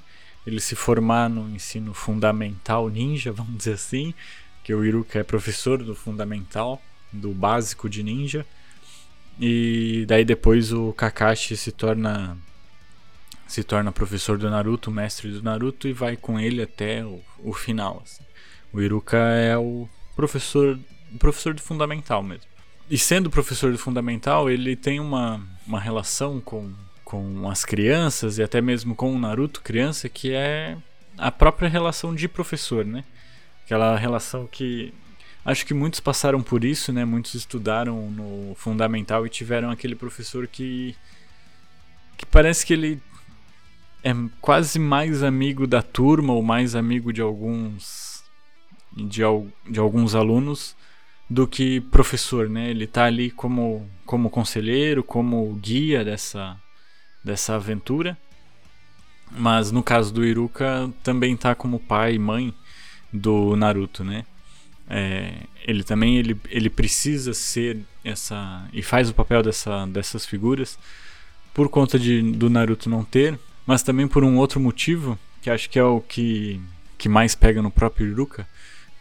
ele 0.47 0.61
se 0.61 0.77
formar 0.77 1.29
no 1.29 1.51
ensino 1.55 1.93
fundamental 1.93 2.89
ninja, 2.89 3.33
vamos 3.33 3.57
dizer 3.57 3.75
assim, 3.75 4.15
que 4.63 4.73
o 4.73 4.85
Iruka 4.85 5.19
é 5.19 5.23
professor 5.23 5.83
do 5.83 5.95
fundamental, 5.95 6.81
do 7.13 7.33
básico 7.33 7.89
de 7.89 8.03
ninja. 8.03 8.47
E 9.39 10.05
daí 10.09 10.25
depois 10.25 10.73
o 10.73 10.93
Kakashi 10.93 11.57
se 11.57 11.71
torna 11.71 12.39
se 13.47 13.63
torna 13.63 13.93
professor 13.93 14.37
do 14.37 14.51
Naruto, 14.51 14.91
mestre 14.91 15.31
do 15.31 15.43
Naruto 15.43 15.87
e 15.87 15.93
vai 15.93 16.17
com 16.17 16.39
ele 16.39 16.63
até 16.63 17.05
o, 17.05 17.21
o 17.39 17.53
final. 17.53 18.03
Assim. 18.03 18.25
O 18.73 18.81
Iruka 18.81 19.17
é 19.17 19.57
o 19.57 19.89
professor, 20.17 20.79
professor 21.19 21.55
do 21.55 21.63
fundamental 21.63 22.23
mesmo. 22.23 22.47
E 22.91 22.99
sendo 22.99 23.31
professor 23.31 23.71
do 23.71 23.79
fundamental, 23.79 24.51
ele 24.51 24.75
tem 24.75 24.99
uma, 24.99 25.41
uma 25.67 25.79
relação 25.79 26.41
com 26.41 26.73
com 27.07 27.49
as 27.49 27.65
crianças 27.65 28.37
e 28.37 28.43
até 28.43 28.61
mesmo 28.61 28.97
com 28.97 29.15
o 29.15 29.19
Naruto 29.19 29.61
criança, 29.63 30.09
que 30.09 30.33
é 30.33 30.77
a 31.17 31.31
própria 31.31 31.69
relação 31.69 32.13
de 32.13 32.27
professor, 32.27 32.85
né? 32.85 33.05
Aquela 33.65 33.97
relação 33.97 34.45
que 34.49 34.93
acho 35.45 35.65
que 35.65 35.73
muitos 35.73 36.01
passaram 36.01 36.43
por 36.43 36.65
isso, 36.65 36.93
né? 36.93 37.05
Muitos 37.05 37.35
estudaram 37.37 38.11
no 38.11 38.57
fundamental 38.57 39.25
e 39.25 39.31
tiveram 39.31 39.71
aquele 39.71 39.95
professor 39.95 40.49
que 40.49 40.97
que 42.19 42.27
parece 42.27 42.67
que 42.67 42.73
ele 42.73 43.01
é 44.03 44.13
quase 44.41 44.77
mais 44.81 45.23
amigo 45.23 45.65
da 45.65 45.83
turma 45.83 46.33
ou 46.33 46.43
mais 46.43 46.75
amigo 46.75 47.13
de 47.13 47.23
alguns 47.23 48.25
de, 48.93 49.23
de 49.71 49.79
alguns 49.79 50.17
alunos 50.17 50.75
do 51.31 51.47
que 51.47 51.81
professor, 51.83 52.49
né? 52.49 52.69
Ele 52.69 52.87
tá 52.87 53.05
ali 53.05 53.31
como 53.31 53.89
como 54.05 54.29
conselheiro, 54.29 55.05
como 55.05 55.55
guia 55.55 56.05
dessa 56.05 56.61
dessa 57.27 57.57
aventura. 57.57 58.17
Mas 59.31 59.73
no 59.73 59.83
caso 59.83 60.15
do 60.15 60.25
Iruka, 60.25 60.89
também 61.03 61.37
tá 61.37 61.55
como 61.55 61.81
pai 61.81 62.15
e 62.15 62.19
mãe 62.19 62.55
do 63.13 63.57
Naruto, 63.57 64.05
né? 64.05 64.25
É, 64.89 65.41
ele 65.67 65.83
também 65.83 66.17
ele, 66.17 66.41
ele 66.49 66.71
precisa 66.71 67.35
ser 67.35 67.81
essa 68.05 68.69
e 68.73 68.85
faz 68.85 69.11
o 69.11 69.15
papel 69.15 69.43
dessa, 69.43 69.85
dessas 69.87 70.25
figuras 70.25 70.79
por 71.53 71.69
conta 71.69 71.99
de, 71.99 72.23
do 72.23 72.49
Naruto 72.49 72.89
não 72.89 73.03
ter, 73.03 73.37
mas 73.67 73.83
também 73.83 74.07
por 74.07 74.23
um 74.23 74.37
outro 74.37 74.61
motivo 74.61 75.19
que 75.43 75.51
acho 75.51 75.69
que 75.69 75.77
é 75.77 75.83
o 75.83 76.01
que, 76.01 76.61
que 76.97 77.09
mais 77.09 77.35
pega 77.35 77.61
no 77.61 77.71
próprio 77.71 78.07
Iruka, 78.07 78.47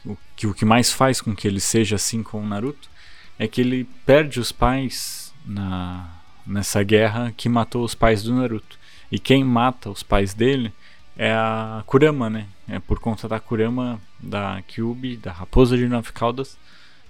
o 0.04 0.18
que, 0.36 0.48
o 0.48 0.56
que 0.56 0.66
mais 0.66 0.92
faz 0.92 1.22
com 1.22 1.36
que 1.36 1.48
ele 1.48 1.60
seja 1.60 1.98
assim 1.98 2.24
com 2.24 2.42
o 2.42 2.48
Naruto, 2.48 2.90
é 3.38 3.48
que 3.48 3.62
ele 3.62 3.88
perde 4.08 4.40
os 4.40 4.52
pais 4.52 5.32
na, 5.46 6.15
nessa 6.46 6.84
guerra 6.84 7.34
que 7.36 7.50
matou 7.50 7.84
os 7.84 7.96
pais 7.96 8.24
do 8.24 8.34
Naruto. 8.34 8.78
E 9.12 9.20
quem 9.20 9.44
mata 9.44 9.90
os 9.90 10.04
pais 10.04 10.34
dele 10.34 10.74
é 11.18 11.32
a 11.32 11.84
Kurama, 11.86 12.30
né? 12.30 12.48
É 12.68 12.80
por 12.80 13.00
conta 13.00 13.28
da 13.28 13.40
Kurama, 13.40 14.02
da 14.20 14.62
Kyubi, 14.64 15.18
da 15.18 15.32
Raposa 15.32 15.78
de 15.78 15.88
Nove 15.88 16.12
Caudas, 16.12 16.58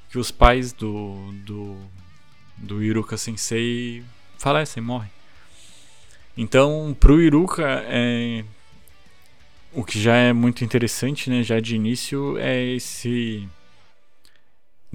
que 0.10 0.18
os 0.18 0.32
pais 0.32 0.72
do, 0.72 1.34
do, 1.46 1.78
do 2.58 2.84
Iruka 2.84 3.18
Sensei 3.18 4.04
falecem, 4.38 4.84
morrem. 4.84 5.10
Então, 6.38 6.96
pro 7.00 7.22
Iruka, 7.22 7.64
é, 7.88 8.44
o 9.74 9.84
que 9.84 10.00
já 10.00 10.16
é 10.16 10.34
muito 10.34 10.64
interessante, 10.64 11.30
né? 11.30 11.42
Já 11.44 11.60
de 11.60 11.76
início, 11.76 12.38
é 12.38 12.62
esse 12.76 13.48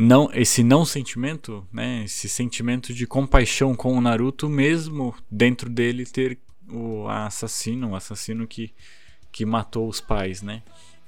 não 0.00 0.30
esse 0.32 0.64
não 0.64 0.84
sentimento, 0.84 1.66
né, 1.70 2.04
esse 2.04 2.26
sentimento 2.26 2.94
de 2.94 3.06
compaixão 3.06 3.74
com 3.74 3.92
o 3.92 4.00
Naruto 4.00 4.48
mesmo 4.48 5.14
dentro 5.30 5.68
dele 5.68 6.06
ter 6.06 6.38
o 6.66 7.06
assassino, 7.06 7.90
o 7.90 7.94
assassino 7.94 8.46
que 8.46 8.72
que 9.30 9.44
matou 9.44 9.88
os 9.88 10.00
pais, 10.00 10.42
né? 10.42 10.62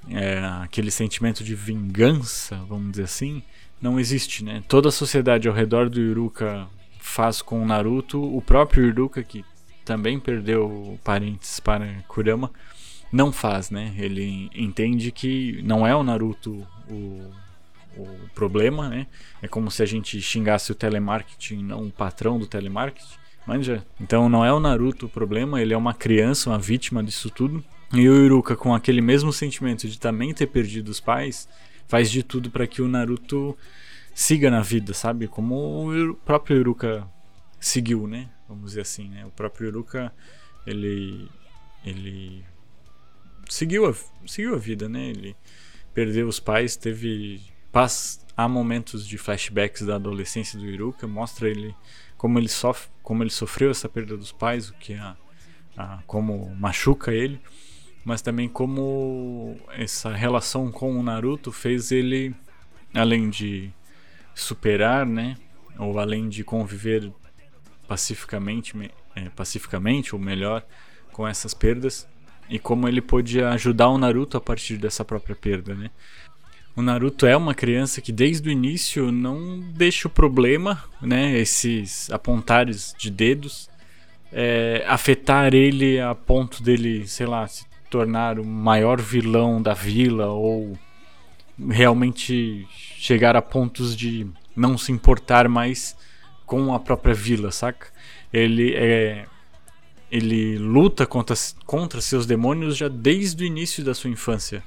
É, 0.08 0.38
aquele 0.62 0.92
sentimento 0.92 1.42
de 1.42 1.56
vingança, 1.56 2.56
vamos 2.68 2.92
dizer 2.92 3.04
assim, 3.04 3.42
não 3.80 3.98
existe, 3.98 4.44
né? 4.44 4.62
Toda 4.68 4.90
a 4.90 4.92
sociedade 4.92 5.48
ao 5.48 5.54
redor 5.54 5.88
do 5.90 6.00
Iruka 6.00 6.68
faz 7.00 7.42
com 7.42 7.60
o 7.60 7.66
Naruto, 7.66 8.22
o 8.22 8.40
próprio 8.40 8.86
Iruka 8.86 9.24
que 9.24 9.44
também 9.84 10.20
perdeu 10.20 11.00
parentes 11.02 11.58
para 11.58 12.04
Kurama 12.06 12.52
não 13.10 13.32
faz, 13.32 13.70
né? 13.70 13.94
Ele 13.98 14.50
entende 14.54 15.10
que 15.10 15.60
não 15.62 15.86
é 15.86 15.96
o 15.96 16.02
Naruto 16.02 16.66
o 16.88 17.30
o 17.96 18.28
problema, 18.34 18.88
né? 18.88 19.06
É 19.40 19.48
como 19.48 19.70
se 19.70 19.82
a 19.82 19.86
gente 19.86 20.20
xingasse 20.20 20.72
o 20.72 20.74
telemarketing, 20.74 21.62
não 21.62 21.86
o 21.86 21.90
patrão 21.90 22.38
do 22.38 22.46
telemarketing. 22.46 23.22
Manja? 23.46 23.84
Então 24.00 24.28
não 24.28 24.44
é 24.44 24.52
o 24.52 24.60
Naruto 24.60 25.06
o 25.06 25.08
problema, 25.08 25.60
ele 25.60 25.74
é 25.74 25.76
uma 25.76 25.92
criança, 25.92 26.50
uma 26.50 26.58
vítima 26.58 27.02
disso 27.02 27.28
tudo. 27.28 27.62
E 27.92 28.08
o 28.08 28.24
Iruka, 28.24 28.56
com 28.56 28.74
aquele 28.74 29.00
mesmo 29.00 29.32
sentimento 29.32 29.86
de 29.88 29.98
também 29.98 30.32
ter 30.32 30.46
perdido 30.46 30.88
os 30.88 31.00
pais, 31.00 31.48
faz 31.86 32.10
de 32.10 32.22
tudo 32.22 32.50
para 32.50 32.66
que 32.66 32.80
o 32.80 32.88
Naruto 32.88 33.56
siga 34.14 34.50
na 34.50 34.60
vida, 34.60 34.94
sabe? 34.94 35.26
Como 35.26 35.90
o 35.90 36.14
próprio 36.14 36.58
Iruka 36.58 37.06
seguiu, 37.60 38.06
né? 38.06 38.30
Vamos 38.48 38.70
dizer 38.70 38.82
assim, 38.82 39.08
né? 39.08 39.26
O 39.26 39.30
próprio 39.30 39.68
Iruka, 39.68 40.12
ele 40.66 41.28
ele 41.84 42.44
seguiu 43.48 43.86
a, 43.86 43.94
seguiu 44.26 44.54
a 44.54 44.58
vida, 44.58 44.88
né? 44.88 45.08
Ele 45.08 45.36
perdeu 45.92 46.28
os 46.28 46.40
pais, 46.40 46.76
teve 46.76 47.40
há 48.36 48.48
momentos 48.48 49.06
de 49.06 49.16
flashbacks 49.16 49.82
da 49.82 49.96
adolescência 49.96 50.58
do 50.58 50.66
Iruka, 50.66 51.06
mostra 51.06 51.48
ele 51.48 51.74
como 52.16 52.38
ele 52.38 52.48
sofre, 52.48 52.90
como 53.02 53.22
ele 53.22 53.30
sofreu 53.30 53.70
essa 53.70 53.88
perda 53.88 54.16
dos 54.16 54.30
pais, 54.30 54.68
o 54.68 54.74
que 54.74 54.94
a, 54.94 55.16
a, 55.76 55.98
como 56.06 56.54
machuca 56.54 57.12
ele, 57.12 57.40
mas 58.04 58.22
também 58.22 58.48
como 58.48 59.56
essa 59.70 60.12
relação 60.12 60.70
com 60.70 60.98
o 60.98 61.02
Naruto 61.02 61.50
fez 61.50 61.90
ele, 61.90 62.34
além 62.94 63.28
de 63.28 63.72
superar, 64.34 65.04
né, 65.04 65.36
ou 65.78 65.98
além 65.98 66.28
de 66.28 66.44
conviver 66.44 67.12
pacificamente, 67.88 68.74
é, 69.16 69.28
pacificamente 69.30 70.14
ou 70.14 70.20
melhor 70.20 70.64
com 71.12 71.26
essas 71.26 71.52
perdas 71.52 72.08
e 72.48 72.58
como 72.58 72.88
ele 72.88 73.00
pôde 73.00 73.42
ajudar 73.42 73.88
o 73.88 73.98
Naruto 73.98 74.36
a 74.36 74.40
partir 74.40 74.76
dessa 74.76 75.04
própria 75.04 75.34
perda, 75.34 75.74
né? 75.74 75.90
O 76.74 76.80
Naruto 76.80 77.26
é 77.26 77.36
uma 77.36 77.54
criança 77.54 78.00
que 78.00 78.10
desde 78.10 78.48
o 78.48 78.52
início 78.52 79.12
não 79.12 79.60
deixa 79.60 80.08
o 80.08 80.10
problema, 80.10 80.82
né, 81.02 81.38
esses 81.38 82.10
apontares 82.10 82.94
de 82.96 83.10
dedos, 83.10 83.68
é, 84.32 84.82
afetar 84.88 85.52
ele 85.52 86.00
a 86.00 86.14
ponto 86.14 86.62
dele, 86.62 87.06
sei 87.06 87.26
lá, 87.26 87.46
se 87.46 87.66
tornar 87.90 88.38
o 88.38 88.44
maior 88.44 88.98
vilão 88.98 89.60
da 89.60 89.74
vila 89.74 90.28
ou 90.28 90.72
realmente 91.68 92.66
chegar 92.70 93.36
a 93.36 93.42
pontos 93.42 93.94
de 93.94 94.26
não 94.56 94.78
se 94.78 94.90
importar 94.90 95.48
mais 95.48 95.94
com 96.46 96.74
a 96.74 96.80
própria 96.80 97.12
vila, 97.14 97.50
saca? 97.50 97.88
Ele 98.32 98.74
é 98.74 99.26
ele 100.10 100.58
luta 100.58 101.06
contra, 101.06 101.34
contra 101.64 102.00
seus 102.02 102.26
demônios 102.26 102.76
já 102.76 102.86
desde 102.86 103.44
o 103.44 103.46
início 103.46 103.82
da 103.82 103.94
sua 103.94 104.10
infância. 104.10 104.62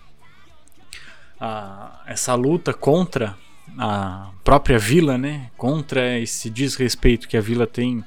Essa 2.05 2.33
luta 2.35 2.73
contra 2.73 3.37
a 3.77 4.31
própria 4.43 4.77
vila, 4.77 5.17
né? 5.17 5.49
Contra 5.57 6.19
esse 6.19 6.49
desrespeito 6.49 7.27
que 7.27 7.37
a 7.37 7.41
vila 7.41 7.67
tem 7.67 8.03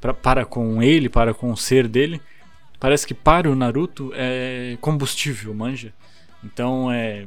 pra, 0.00 0.14
para 0.14 0.44
com 0.44 0.82
ele, 0.82 1.08
para 1.08 1.34
com 1.34 1.50
o 1.52 1.56
ser 1.56 1.86
dele, 1.88 2.20
parece 2.80 3.06
que 3.06 3.14
para 3.14 3.50
o 3.50 3.54
Naruto 3.54 4.12
é 4.14 4.76
combustível, 4.80 5.54
manja. 5.54 5.92
Então 6.42 6.90
é 6.90 7.26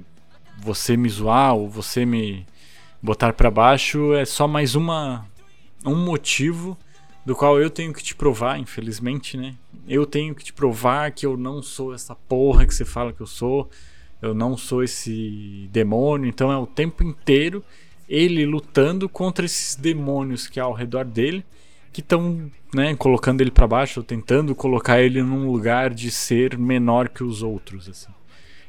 você 0.57 0.95
me 0.95 1.09
zoar 1.09 1.53
ou 1.55 1.69
você 1.69 2.05
me 2.05 2.45
botar 3.01 3.33
para 3.33 3.51
baixo 3.51 4.13
é 4.13 4.25
só 4.25 4.47
mais 4.47 4.73
uma 4.73 5.27
um 5.85 5.95
motivo 5.95 6.77
do 7.25 7.35
qual 7.35 7.59
eu 7.59 7.69
tenho 7.69 7.93
que 7.93 8.03
te 8.03 8.15
provar, 8.15 8.59
infelizmente, 8.59 9.37
né? 9.37 9.55
Eu 9.87 10.05
tenho 10.05 10.33
que 10.33 10.43
te 10.43 10.53
provar 10.53 11.11
que 11.11 11.25
eu 11.25 11.35
não 11.37 11.61
sou 11.61 11.93
essa 11.93 12.15
porra 12.15 12.65
que 12.65 12.73
você 12.73 12.85
fala 12.85 13.13
que 13.13 13.21
eu 13.21 13.27
sou. 13.27 13.69
Eu 14.21 14.33
não 14.33 14.57
sou 14.57 14.83
esse 14.83 15.69
demônio, 15.71 16.27
então 16.27 16.51
é 16.51 16.57
o 16.57 16.65
tempo 16.65 17.03
inteiro 17.03 17.63
ele 18.07 18.45
lutando 18.45 19.09
contra 19.09 19.45
esses 19.45 19.75
demônios 19.75 20.47
que 20.47 20.59
há 20.59 20.63
ao 20.63 20.73
redor 20.73 21.05
dele, 21.05 21.43
que 21.91 22.01
estão, 22.01 22.51
né, 22.73 22.95
colocando 22.95 23.41
ele 23.41 23.51
para 23.51 23.67
baixo, 23.67 24.03
tentando 24.03 24.53
colocar 24.53 25.01
ele 25.01 25.23
num 25.23 25.51
lugar 25.51 25.93
de 25.93 26.11
ser 26.11 26.57
menor 26.57 27.09
que 27.09 27.23
os 27.23 27.41
outros, 27.41 27.89
assim. 27.89 28.13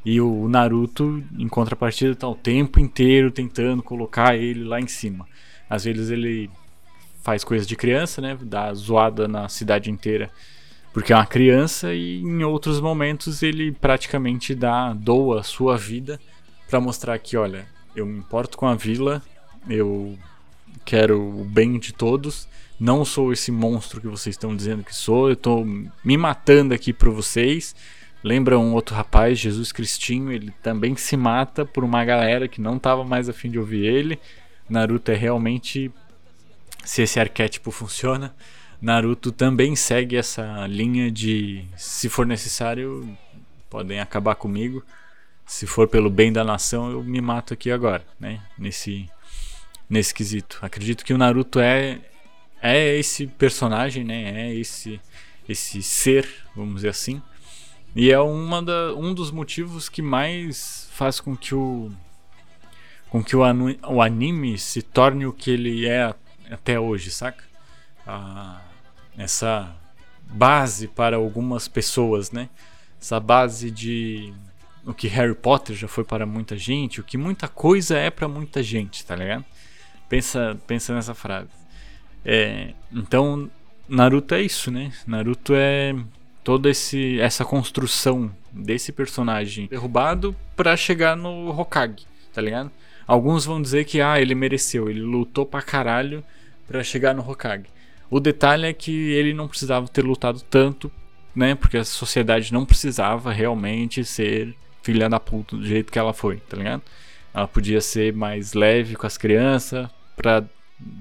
E 0.05 0.21
o 0.21 0.49
Naruto, 0.49 1.23
em 1.37 1.49
contrapartida, 1.49 2.15
tá 2.15 2.29
o 2.29 2.35
tempo 2.35 2.79
inteiro 2.79 3.31
tentando 3.31 3.83
colocar 3.83 4.37
ele 4.37 4.63
lá 4.63 4.81
em 4.81 4.87
cima. 4.87 5.27
Às 5.69 5.83
vezes 5.85 6.11
ele 6.11 6.49
faz 7.25 7.43
coisas 7.43 7.67
de 7.67 7.75
criança, 7.75 8.21
né? 8.21 8.39
Dá 8.41 8.73
zoada 8.73 9.27
na 9.27 9.49
cidade 9.49 9.91
inteira 9.91 10.31
porque 10.97 11.13
é 11.13 11.17
uma 11.17 11.27
criança 11.27 11.93
e 11.93 12.23
em 12.23 12.43
outros 12.43 12.81
momentos 12.81 13.43
ele 13.43 13.71
praticamente 13.71 14.55
dá 14.55 14.95
doa 14.95 15.41
a 15.41 15.43
sua 15.43 15.77
vida 15.77 16.19
para 16.71 16.81
mostrar 16.81 17.19
que, 17.19 17.37
olha, 17.37 17.67
eu 17.95 18.07
me 18.07 18.19
importo 18.19 18.57
com 18.57 18.67
a 18.67 18.75
vila, 18.75 19.23
eu 19.69 20.19
quero 20.87 21.21
o 21.21 21.45
bem 21.45 21.79
de 21.79 21.93
todos, 21.93 22.49
não 22.81 23.05
sou 23.05 23.31
esse 23.31 23.53
monstro 23.53 24.01
que 24.01 24.07
vocês 24.07 24.37
estão 24.37 24.57
dizendo 24.57 24.83
que 24.83 24.97
sou, 24.97 25.29
eu 25.29 25.35
estou 25.35 25.67
me 25.67 26.17
matando 26.17 26.73
aqui 26.73 26.95
por 26.95 27.11
vocês. 27.11 27.77
Lembra 28.25 28.59
um 28.59 28.73
outro 28.73 28.95
rapaz, 28.95 29.39
Jesus 29.39 29.73
Cristinho, 29.73 30.33
ele 30.33 30.51
também 30.63 30.97
se 30.97 31.15
mata 31.15 31.67
por 31.67 31.85
uma 31.85 32.03
galera 32.07 32.49
que 32.49 32.59
não 32.59 32.79
estava 32.79 33.05
mais 33.05 33.29
afim 33.29 33.51
de 33.51 33.59
ouvir 33.59 33.85
ele. 33.85 34.19
Naruto 34.67 35.11
é 35.11 35.15
realmente 35.15 35.93
se 36.87 37.03
esse 37.03 37.21
arquétipo 37.21 37.71
funciona. 37.71 38.35
Naruto 38.81 39.33
também 39.33 39.75
segue 39.75 40.17
essa 40.17 40.67
linha 40.67 41.11
de 41.11 41.65
se 41.77 42.09
for 42.09 42.27
necessário, 42.27 43.17
podem 43.71 44.01
acabar 44.01 44.35
comigo. 44.35 44.85
Se 45.45 45.67
for 45.67 45.89
pelo 45.89 46.11
bem 46.11 46.33
da 46.33 46.45
nação, 46.45 46.91
eu 46.91 47.03
me 47.03 47.21
mato 47.21 47.55
aqui 47.55 47.71
agora, 47.71 48.05
né? 48.19 48.43
Nesse 48.59 49.09
nesse 49.89 50.13
quesito. 50.13 50.59
Acredito 50.61 51.05
que 51.05 51.15
o 51.15 51.19
Naruto 51.19 51.61
é 51.61 52.01
é 52.61 52.97
esse 52.97 53.27
personagem, 53.27 54.05
né? 54.05 54.49
É 54.49 54.55
esse 54.55 55.01
esse 55.49 55.83
ser, 55.83 56.29
vamos 56.55 56.77
dizer 56.77 56.89
assim. 56.89 57.23
E 57.95 58.11
é 58.11 58.19
uma 58.21 58.63
da, 58.63 58.95
um 58.95 59.15
dos 59.15 59.31
motivos 59.31 59.89
que 59.89 60.03
mais 60.03 60.89
faz 60.93 61.21
com 61.21 61.37
que 61.37 61.55
o 61.55 61.91
com 63.09 63.23
que 63.23 63.37
o, 63.37 63.45
anu, 63.45 63.75
o 63.89 64.03
anime 64.03 64.59
se 64.59 64.83
torne 64.83 65.25
o 65.27 65.33
que 65.33 65.51
ele 65.51 65.87
é 65.87 66.13
até 66.51 66.79
hoje, 66.79 67.11
saca? 67.11 67.45
Ah, 68.07 68.61
essa 69.17 69.75
base 70.23 70.89
para 70.89 71.17
algumas 71.17 71.69
pessoas, 71.69 72.31
né? 72.31 72.49
Essa 73.01 73.21
base 73.21 73.71
de 73.71 74.33
o 74.85 74.95
que 74.95 75.09
Harry 75.09 75.35
Potter 75.35 75.75
já 75.75 75.89
foi 75.89 76.05
para 76.05 76.25
muita 76.25 76.57
gente, 76.57 77.01
o 77.01 77.05
que 77.05 77.19
muita 77.19 77.49
coisa 77.49 77.99
é 77.99 78.11
para 78.11 78.29
muita 78.29 78.63
gente, 78.63 79.05
tá 79.05 79.17
ligado? 79.17 79.45
Pensa, 80.09 80.57
pensa 80.67 80.95
nessa 80.95 81.15
frase. 81.15 81.51
É, 82.25 82.73
então, 82.93 83.51
Naruto 83.89 84.35
é 84.35 84.43
isso, 84.43 84.71
né? 84.71 84.93
Naruto 85.07 85.53
é 85.55 85.95
toda 86.45 86.71
esse, 86.71 87.21
essa 87.21 87.45
construção 87.45 88.31
desse 88.53 88.93
personagem 88.93 89.67
derrubado 89.67 90.35
para 90.55 90.77
chegar 90.77 91.17
no 91.17 91.51
Hokage, 91.51 92.07
tá 92.33 92.41
ligado? 92.41 92.71
Alguns 93.07 93.45
vão 93.45 93.61
dizer 93.61 93.85
que 93.85 94.01
ah, 94.01 94.21
ele 94.21 94.35
mereceu, 94.35 94.89
ele 94.89 95.01
lutou 95.01 95.45
pra 95.45 95.63
caralho 95.63 96.25
para 96.67 96.83
chegar 96.83 97.15
no 97.15 97.29
Hokage. 97.29 97.67
O 98.11 98.21
detalhe 98.21 98.67
é 98.67 98.73
que 98.73 99.11
ele 99.13 99.35
não 99.35 99.49
precisava 99.49 99.89
ter 99.89 100.05
lutado 100.05 100.41
tanto, 100.43 100.91
né? 101.35 101.55
Porque 101.55 101.77
a 101.77 101.85
sociedade 101.85 102.53
não 102.53 102.65
precisava 102.65 103.33
realmente 103.33 104.05
ser 104.05 104.55
filha 104.83 105.09
da 105.09 105.19
puta 105.19 105.57
do 105.57 105.67
jeito 105.67 105.91
que 105.91 105.99
ela 105.99 106.13
foi, 106.13 106.37
tá 106.37 106.57
ligado? 106.57 106.83
Ela 107.35 107.49
podia 107.49 107.81
ser 107.81 108.13
mais 108.13 108.55
leve 108.55 108.95
com 108.95 109.07
as 109.07 109.19
crianças, 109.19 109.89
para 110.17 110.45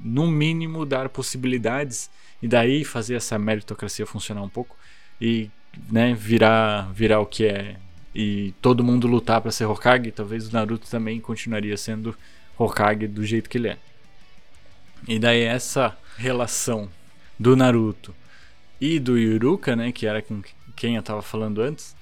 no 0.04 0.28
mínimo 0.28 0.86
dar 0.86 1.10
possibilidades 1.10 2.10
e 2.42 2.48
daí 2.48 2.84
fazer 2.84 3.16
essa 3.16 3.38
meritocracia 3.38 4.06
funcionar 4.06 4.42
um 4.42 4.50
pouco 4.50 4.76
e 5.20 5.50
né, 5.92 6.14
virar 6.14 6.92
virar 6.94 7.20
o 7.20 7.26
que 7.26 7.46
é 7.46 7.76
e 8.14 8.54
todo 8.62 8.84
mundo 8.84 9.08
lutar 9.08 9.42
para 9.42 9.52
ser 9.52 9.66
Hokage, 9.66 10.12
talvez 10.12 10.48
o 10.48 10.54
Naruto 10.54 10.90
também 10.90 11.20
continuaria 11.20 11.76
sendo 11.76 12.16
Hokage 12.58 13.08
do 13.08 13.26
jeito 13.26 13.50
que 13.50 13.58
ele 13.58 13.68
é. 13.68 13.78
E 15.06 15.20
daí 15.20 15.42
essa 15.42 15.96
relação 16.18 16.90
do 17.40 17.56
Naruto 17.56 18.16
e 18.80 19.00
do 19.00 19.18
Yuruka, 19.18 19.76
né, 19.76 19.92
que 19.92 20.06
era 20.06 20.22
com 20.22 20.42
quem 20.76 20.96
eu 20.96 21.00
estava 21.00 21.22
falando 21.22 21.62
antes, 21.62 21.96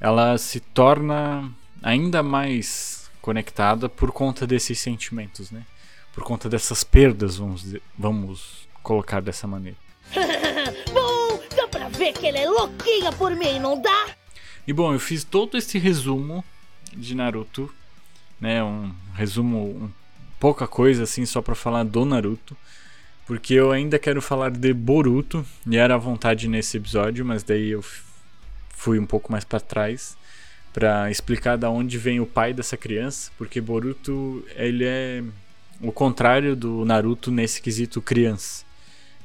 ela 0.00 0.36
se 0.38 0.60
torna 0.60 1.50
ainda 1.82 2.22
mais 2.22 3.10
conectada 3.20 3.88
por 3.88 4.12
conta 4.12 4.46
desses 4.46 4.78
sentimentos, 4.78 5.50
né? 5.50 5.64
Por 6.12 6.24
conta 6.24 6.48
dessas 6.48 6.84
perdas, 6.84 7.36
vamos, 7.36 7.62
dizer, 7.62 7.82
vamos 7.96 8.68
colocar 8.82 9.20
dessa 9.20 9.46
maneira. 9.46 9.78
bom, 10.92 11.40
dá 11.56 11.68
pra 11.68 11.88
ver 11.88 12.12
que 12.12 12.26
ele 12.26 12.38
é 12.38 12.48
louquinha 12.48 13.12
por 13.12 13.34
mim, 13.34 13.58
não 13.58 13.80
dá? 13.80 14.08
E 14.66 14.72
bom, 14.72 14.92
eu 14.92 15.00
fiz 15.00 15.24
todo 15.24 15.56
esse 15.56 15.78
resumo 15.78 16.44
de 16.92 17.14
Naruto, 17.14 17.72
né? 18.40 18.62
Um 18.62 18.92
resumo, 19.14 19.58
um, 19.58 19.90
pouca 20.38 20.66
coisa 20.66 21.04
assim, 21.04 21.24
só 21.24 21.40
para 21.40 21.54
falar 21.54 21.84
do 21.84 22.04
Naruto 22.04 22.56
porque 23.26 23.54
eu 23.54 23.70
ainda 23.70 23.98
quero 23.98 24.20
falar 24.20 24.50
de 24.50 24.72
Boruto, 24.72 25.44
e 25.66 25.76
era 25.76 25.94
a 25.94 25.98
vontade 25.98 26.48
nesse 26.48 26.76
episódio, 26.76 27.24
mas 27.24 27.42
daí 27.42 27.70
eu 27.70 27.84
fui 28.70 28.98
um 28.98 29.06
pouco 29.06 29.30
mais 29.30 29.44
para 29.44 29.60
trás 29.60 30.16
para 30.72 31.10
explicar 31.10 31.56
da 31.56 31.68
onde 31.68 31.98
vem 31.98 32.18
o 32.18 32.26
pai 32.26 32.52
dessa 32.54 32.76
criança, 32.76 33.30
porque 33.36 33.60
Boruto 33.60 34.44
ele 34.56 34.84
é 34.84 35.22
o 35.80 35.92
contrário 35.92 36.56
do 36.56 36.84
Naruto 36.84 37.30
nesse 37.30 37.60
quesito 37.60 38.00
criança. 38.00 38.64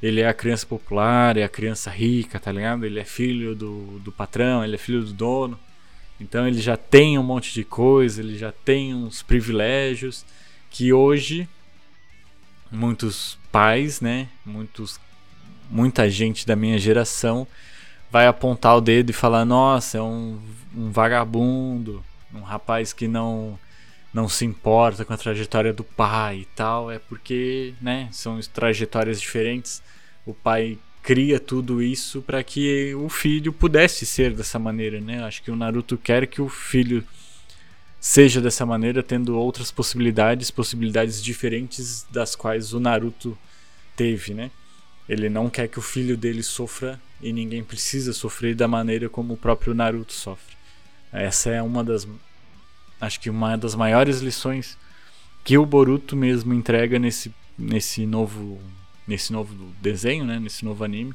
Ele 0.03 0.21
é 0.21 0.27
a 0.27 0.33
criança 0.33 0.65
popular, 0.65 1.37
é 1.37 1.43
a 1.43 1.49
criança 1.49 1.89
rica, 1.89 2.39
tá 2.39 2.51
ligado? 2.51 2.85
Ele 2.85 2.99
é 2.99 3.03
filho 3.03 3.55
do, 3.55 3.99
do 3.99 4.11
patrão, 4.11 4.63
ele 4.63 4.75
é 4.75 4.77
filho 4.77 5.03
do 5.03 5.13
dono. 5.13 5.59
Então 6.19 6.47
ele 6.47 6.59
já 6.59 6.75
tem 6.75 7.17
um 7.17 7.23
monte 7.23 7.53
de 7.53 7.63
coisa, 7.63 8.21
ele 8.21 8.37
já 8.37 8.51
tem 8.51 8.93
uns 8.93 9.21
privilégios 9.21 10.25
que 10.69 10.91
hoje 10.91 11.47
muitos 12.71 13.37
pais, 13.51 14.01
né? 14.01 14.29
Muitos, 14.45 14.99
muita 15.69 16.09
gente 16.09 16.45
da 16.45 16.55
minha 16.55 16.77
geração 16.77 17.47
vai 18.11 18.27
apontar 18.27 18.77
o 18.77 18.81
dedo 18.81 19.09
e 19.09 19.13
falar: 19.13 19.45
nossa, 19.45 19.97
é 19.97 20.01
um, 20.01 20.39
um 20.75 20.91
vagabundo, 20.91 22.03
um 22.33 22.41
rapaz 22.41 22.93
que 22.93 23.07
não 23.07 23.57
não 24.13 24.27
se 24.27 24.45
importa 24.45 25.05
com 25.05 25.13
a 25.13 25.17
trajetória 25.17 25.71
do 25.71 25.83
pai 25.83 26.39
e 26.39 26.45
tal. 26.55 26.89
É 26.89 26.97
porque, 26.97 27.73
né? 27.81 28.09
São 28.11 28.39
trajetórias 28.53 29.21
diferentes. 29.21 29.83
O 30.25 30.33
pai 30.33 30.79
cria 31.03 31.39
tudo 31.39 31.81
isso 31.81 32.21
para 32.21 32.43
que 32.43 32.95
o 32.95 33.09
filho 33.09 33.53
pudesse 33.53 34.05
ser 34.05 34.33
dessa 34.33 34.57
maneira, 34.57 34.99
né? 34.99 35.23
Acho 35.23 35.43
que 35.43 35.51
o 35.51 35.55
Naruto 35.55 35.97
quer 35.97 36.25
que 36.25 36.41
o 36.41 36.49
filho 36.49 37.03
seja 37.99 38.41
dessa 38.41 38.65
maneira, 38.65 39.01
tendo 39.01 39.37
outras 39.37 39.71
possibilidades, 39.71 40.51
possibilidades 40.51 41.23
diferentes 41.23 42.05
das 42.11 42.35
quais 42.35 42.73
o 42.73 42.79
Naruto 42.79 43.37
teve, 43.95 44.33
né? 44.33 44.51
Ele 45.09 45.29
não 45.29 45.49
quer 45.49 45.67
que 45.67 45.79
o 45.79 45.81
filho 45.81 46.17
dele 46.17 46.43
sofra 46.43 46.99
e 47.21 47.31
ninguém 47.31 47.63
precisa 47.63 48.13
sofrer 48.13 48.55
da 48.55 48.67
maneira 48.67 49.09
como 49.09 49.33
o 49.33 49.37
próprio 49.37 49.73
Naruto 49.73 50.13
sofre. 50.13 50.55
Essa 51.11 51.49
é 51.49 51.61
uma 51.61 51.83
das 51.83 52.07
acho 52.99 53.19
que 53.19 53.29
uma 53.29 53.55
das 53.57 53.75
maiores 53.75 54.19
lições 54.19 54.77
que 55.43 55.57
o 55.57 55.65
Boruto 55.65 56.15
mesmo 56.15 56.53
entrega 56.53 56.99
nesse 56.99 57.33
nesse 57.57 58.05
novo 58.05 58.59
nesse 59.07 59.31
novo 59.31 59.55
desenho, 59.81 60.25
né, 60.25 60.39
nesse 60.39 60.65
novo 60.65 60.83
anime. 60.83 61.13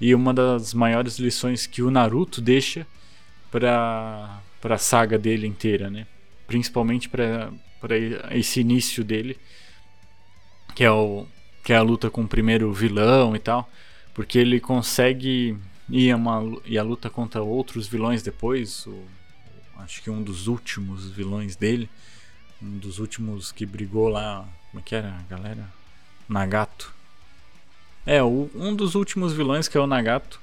E 0.00 0.14
uma 0.14 0.32
das 0.32 0.72
maiores 0.72 1.18
lições 1.18 1.66
que 1.66 1.82
o 1.82 1.90
Naruto 1.90 2.40
deixa 2.40 2.86
para 3.50 4.40
para 4.60 4.76
a 4.76 4.78
saga 4.78 5.18
dele 5.18 5.46
inteira, 5.46 5.90
né? 5.90 6.06
Principalmente 6.46 7.08
para 7.08 7.50
esse 8.32 8.60
início 8.60 9.04
dele, 9.04 9.38
que 10.74 10.84
é 10.84 10.90
o 10.90 11.26
que 11.62 11.72
é 11.72 11.76
a 11.76 11.82
luta 11.82 12.10
com 12.10 12.22
o 12.22 12.28
primeiro 12.28 12.70
vilão 12.74 13.34
e 13.34 13.38
tal, 13.38 13.70
porque 14.12 14.38
ele 14.38 14.60
consegue 14.60 15.56
ir 15.88 16.10
a, 16.12 16.16
uma, 16.16 16.60
ir 16.66 16.78
a 16.78 16.82
luta 16.82 17.08
contra 17.08 17.42
outros 17.42 17.86
vilões 17.86 18.22
depois, 18.22 18.86
o, 18.86 19.02
acho 19.78 20.02
que 20.02 20.10
um 20.10 20.22
dos 20.22 20.46
últimos 20.46 21.10
vilões 21.10 21.56
dele, 21.56 21.88
um 22.62 22.76
dos 22.76 22.98
últimos 22.98 23.50
que 23.50 23.64
brigou 23.64 24.08
lá, 24.08 24.46
como 24.70 24.80
é 24.80 24.82
que 24.82 24.94
era, 24.94 25.24
galera? 25.28 25.72
Nagato. 26.28 26.94
É, 28.04 28.22
o, 28.22 28.50
um 28.54 28.76
dos 28.76 28.94
últimos 28.94 29.32
vilões 29.32 29.66
que 29.66 29.78
é 29.78 29.80
o 29.80 29.86
Nagato, 29.86 30.38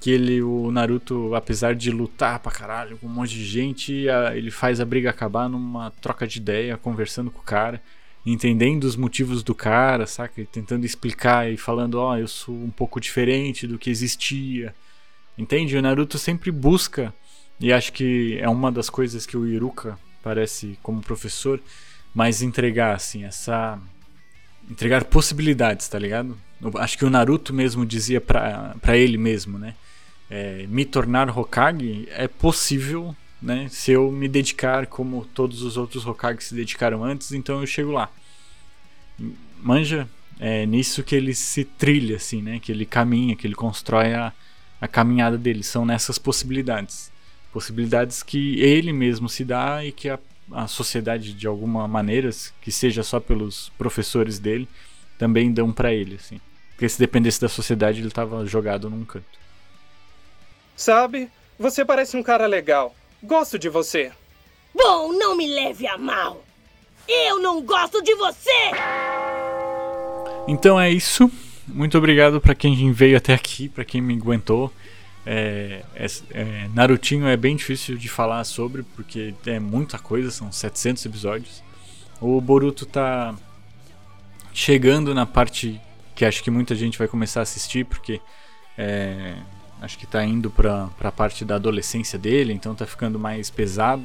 que 0.00 0.10
ele, 0.10 0.42
o 0.42 0.70
Naruto, 0.70 1.34
apesar 1.34 1.74
de 1.74 1.90
lutar 1.90 2.38
pra 2.38 2.52
caralho 2.52 2.98
com 2.98 3.06
um 3.06 3.10
monte 3.10 3.30
de 3.30 3.44
gente, 3.44 4.06
ele 4.34 4.50
faz 4.50 4.80
a 4.80 4.84
briga 4.84 5.10
acabar 5.10 5.48
numa 5.48 5.90
troca 5.90 6.26
de 6.26 6.38
ideia, 6.38 6.76
conversando 6.76 7.30
com 7.30 7.40
o 7.40 7.44
cara, 7.44 7.82
entendendo 8.24 8.84
os 8.84 8.96
motivos 8.96 9.42
do 9.42 9.54
cara, 9.54 10.06
saca? 10.06 10.40
E 10.40 10.46
tentando 10.46 10.84
explicar 10.84 11.50
e 11.50 11.56
falando, 11.56 11.94
ó, 11.94 12.12
oh, 12.12 12.16
eu 12.16 12.28
sou 12.28 12.54
um 12.54 12.70
pouco 12.70 13.00
diferente 13.00 13.66
do 13.66 13.78
que 13.78 13.90
existia. 13.90 14.74
Entende? 15.38 15.76
O 15.76 15.82
Naruto 15.82 16.18
sempre 16.18 16.50
busca, 16.50 17.12
e 17.60 17.72
acho 17.72 17.92
que 17.92 18.38
é 18.40 18.48
uma 18.48 18.70
das 18.70 18.90
coisas 18.90 19.24
que 19.24 19.36
o 19.36 19.46
Iruka 19.46 19.98
parece 20.22 20.78
como 20.82 21.00
professor, 21.00 21.60
mais 22.14 22.42
entregar, 22.42 22.94
assim, 22.94 23.24
essa. 23.24 23.78
entregar 24.70 25.04
possibilidades, 25.04 25.88
tá 25.88 25.98
ligado? 25.98 26.36
Acho 26.76 26.98
que 26.98 27.04
o 27.04 27.10
Naruto 27.10 27.54
mesmo 27.54 27.84
dizia 27.86 28.20
pra, 28.20 28.74
pra 28.80 28.96
ele 28.96 29.16
mesmo, 29.16 29.58
né? 29.58 29.74
É, 30.28 30.66
me 30.68 30.84
tornar 30.84 31.36
Hokage 31.36 32.08
é 32.10 32.26
possível, 32.26 33.14
né? 33.40 33.68
Se 33.70 33.92
eu 33.92 34.10
me 34.10 34.28
dedicar 34.28 34.86
como 34.86 35.24
todos 35.24 35.62
os 35.62 35.76
outros 35.76 36.06
Hokage 36.06 36.42
se 36.44 36.54
dedicaram 36.54 37.04
antes, 37.04 37.32
então 37.32 37.60
eu 37.60 37.66
chego 37.66 37.92
lá. 37.92 38.10
Manja, 39.60 40.08
é 40.38 40.66
nisso 40.66 41.02
que 41.02 41.14
ele 41.14 41.34
se 41.34 41.64
trilha, 41.64 42.16
assim, 42.16 42.42
né? 42.42 42.58
Que 42.58 42.72
ele 42.72 42.84
caminha, 42.84 43.36
que 43.36 43.46
ele 43.46 43.54
constrói 43.54 44.14
a, 44.14 44.32
a 44.80 44.88
caminhada 44.88 45.38
dele. 45.38 45.62
São 45.62 45.86
nessas 45.86 46.18
possibilidades. 46.18 47.10
Possibilidades 47.52 48.22
que 48.22 48.60
ele 48.60 48.92
mesmo 48.92 49.28
se 49.28 49.44
dá 49.44 49.84
e 49.84 49.92
que 49.92 50.08
a, 50.08 50.18
a 50.52 50.66
sociedade, 50.66 51.32
de 51.32 51.46
alguma 51.46 51.88
maneira, 51.88 52.28
que 52.60 52.70
seja 52.70 53.02
só 53.02 53.18
pelos 53.18 53.70
professores 53.78 54.38
dele, 54.38 54.68
também 55.18 55.52
dão 55.52 55.72
para 55.72 55.94
ele, 55.94 56.16
assim. 56.16 56.40
Porque 56.72 56.88
se 56.88 56.98
dependesse 56.98 57.40
da 57.40 57.48
sociedade, 57.48 58.00
ele 58.00 58.10
tava 58.10 58.44
jogado 58.44 58.90
num 58.90 59.04
canto. 59.04 59.24
Sabe, 60.76 61.30
você 61.58 61.84
parece 61.84 62.16
um 62.16 62.22
cara 62.22 62.46
legal. 62.46 62.94
Gosto 63.22 63.58
de 63.58 63.68
você. 63.68 64.12
Bom, 64.74 65.12
não 65.12 65.34
me 65.34 65.46
leve 65.46 65.86
a 65.86 65.96
mal. 65.96 66.44
Eu 67.08 67.40
não 67.40 67.62
gosto 67.62 68.02
de 68.02 68.14
você! 68.14 68.70
Então 70.46 70.78
é 70.78 70.90
isso. 70.90 71.30
Muito 71.66 71.96
obrigado 71.96 72.40
para 72.40 72.54
quem 72.54 72.92
veio 72.92 73.16
até 73.16 73.32
aqui, 73.32 73.68
para 73.68 73.84
quem 73.84 74.02
me 74.02 74.14
aguentou. 74.14 74.72
É, 75.24 75.82
é, 75.94 76.06
é, 76.30 76.68
Narutinho 76.74 77.26
é 77.26 77.36
bem 77.36 77.56
difícil 77.56 77.96
de 77.96 78.08
falar 78.08 78.44
sobre, 78.44 78.82
porque 78.82 79.34
é 79.46 79.58
muita 79.58 79.98
coisa, 79.98 80.30
são 80.30 80.52
700 80.52 81.04
episódios. 81.06 81.62
O 82.20 82.40
Boruto 82.40 82.86
tá 82.86 83.34
chegando 84.52 85.14
na 85.14 85.26
parte 85.26 85.80
que 86.14 86.24
acho 86.24 86.42
que 86.42 86.50
muita 86.50 86.74
gente 86.74 86.98
vai 86.98 87.08
começar 87.08 87.40
a 87.40 87.42
assistir, 87.42 87.84
porque 87.84 88.20
é, 88.78 89.36
acho 89.80 89.98
que 89.98 90.06
tá 90.06 90.24
indo 90.24 90.50
pra, 90.50 90.88
pra 90.98 91.12
parte 91.12 91.44
da 91.44 91.56
adolescência 91.56 92.18
dele, 92.18 92.52
então 92.52 92.74
tá 92.74 92.86
ficando 92.86 93.18
mais 93.18 93.50
pesado, 93.50 94.04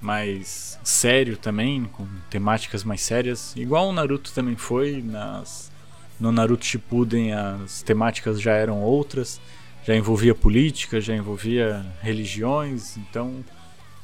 mais 0.00 0.78
sério 0.84 1.36
também, 1.36 1.84
com 1.84 2.06
temáticas 2.30 2.84
mais 2.84 3.00
sérias. 3.00 3.54
Igual 3.56 3.88
o 3.88 3.92
Naruto 3.92 4.32
também 4.32 4.56
foi, 4.56 5.02
nas, 5.02 5.72
no 6.20 6.30
Naruto 6.30 6.64
Shippuden 6.64 7.32
as 7.32 7.82
temáticas 7.82 8.40
já 8.40 8.52
eram 8.52 8.80
outras, 8.82 9.40
já 9.86 9.94
envolvia 9.94 10.34
política, 10.34 11.00
já 11.00 11.14
envolvia 11.14 11.84
religiões, 12.00 12.96
então 12.96 13.44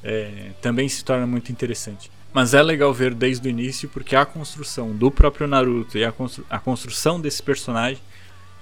é, 0.03 0.51
também 0.61 0.89
se 0.89 1.05
torna 1.05 1.27
muito 1.27 1.53
interessante. 1.53 2.11
Mas 2.33 2.55
é 2.55 2.63
legal 2.63 2.93
ver 2.95 3.13
desde 3.13 3.49
o 3.49 3.51
início 3.51 3.89
porque 3.89 4.15
a 4.15 4.25
construção 4.25 4.93
do 4.93 5.11
próprio 5.11 5.47
Naruto 5.47 5.99
e 5.99 6.05
a, 6.05 6.13
constru 6.13 6.45
a 6.49 6.59
construção 6.59 7.21
desse 7.21 7.43
personagem, 7.43 8.03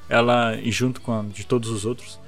ela 0.09 0.59
junto 0.66 1.01
com 1.01 1.12
a 1.12 1.23
de 1.23 1.47
todos 1.47 1.71
os 1.71 1.85
outros, 1.85 2.18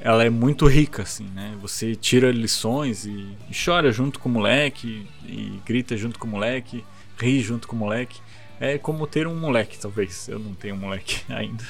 ela 0.00 0.24
é 0.24 0.30
muito 0.30 0.66
rica 0.66 1.02
assim, 1.02 1.28
né? 1.34 1.56
Você 1.60 1.94
tira 1.94 2.30
lições 2.30 3.06
e, 3.06 3.10
e 3.50 3.54
chora 3.64 3.90
junto 3.90 4.20
com 4.20 4.28
o 4.28 4.32
moleque 4.32 5.06
e 5.24 5.60
grita 5.64 5.96
junto 5.96 6.18
com 6.18 6.26
o 6.26 6.30
moleque, 6.30 6.84
ri 7.18 7.40
junto 7.40 7.66
com 7.66 7.74
o 7.74 7.78
moleque. 7.78 8.20
É 8.58 8.78
como 8.78 9.06
ter 9.06 9.26
um 9.26 9.34
moleque, 9.34 9.78
talvez. 9.78 10.28
Eu 10.28 10.38
não 10.38 10.54
tenho 10.54 10.74
um 10.74 10.78
moleque 10.78 11.20
ainda, 11.32 11.64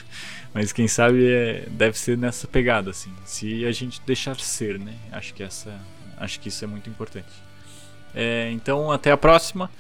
mas 0.53 0.73
quem 0.73 0.87
sabe 0.87 1.27
é, 1.27 1.67
deve 1.71 1.99
ser 1.99 2.17
nessa 2.19 2.47
pegada 2.47 2.91
assim. 2.91 3.13
Se 3.25 3.65
a 3.65 3.73
gente 3.73 4.01
deixar 4.07 4.39
ser, 4.39 4.79
né? 4.79 4.95
Acho 5.11 5.33
que 5.35 5.43
essa, 5.43 5.81
acho 6.17 6.39
que 6.39 6.49
isso 6.49 6.65
é 6.65 6.69
muito 6.69 6.91
importante. 6.91 7.33
É, 8.15 8.51
então, 8.53 8.91
até 8.91 9.11
a 9.11 9.17
próxima. 9.17 9.71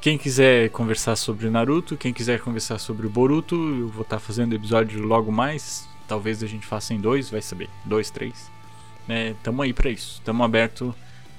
Quem 0.00 0.16
quiser 0.16 0.70
conversar 0.70 1.16
sobre 1.16 1.50
Naruto, 1.50 1.96
quem 1.96 2.12
quiser 2.12 2.38
conversar 2.40 2.78
sobre 2.78 3.08
Boruto, 3.08 3.56
eu 3.56 3.88
vou 3.88 4.02
estar 4.02 4.16
tá 4.16 4.20
fazendo 4.20 4.54
episódio 4.54 5.02
logo 5.02 5.32
mais. 5.32 5.88
Talvez 6.06 6.40
a 6.40 6.46
gente 6.46 6.64
faça 6.64 6.94
em 6.94 7.00
dois, 7.00 7.28
vai 7.28 7.42
saber. 7.42 7.68
Dois, 7.84 8.08
três. 8.08 8.48
É, 9.08 9.34
tamo 9.42 9.60
aí 9.60 9.72
para 9.72 9.90
isso. 9.90 10.22
Tamo 10.24 10.44
aberto. 10.44 10.94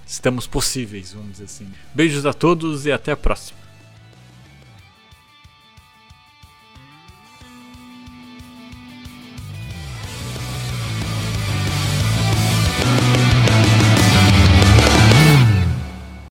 Estamos 0.06 0.45
possíveis, 0.45 1.13
vamos 1.13 1.34
dizer 1.34 1.45
assim. 1.45 1.72
Beijos 1.93 2.26
a 2.26 2.34
todos 2.34 2.86
e 2.86 2.91
até 2.91 3.13
a 3.13 3.17
próxima. 3.17 3.68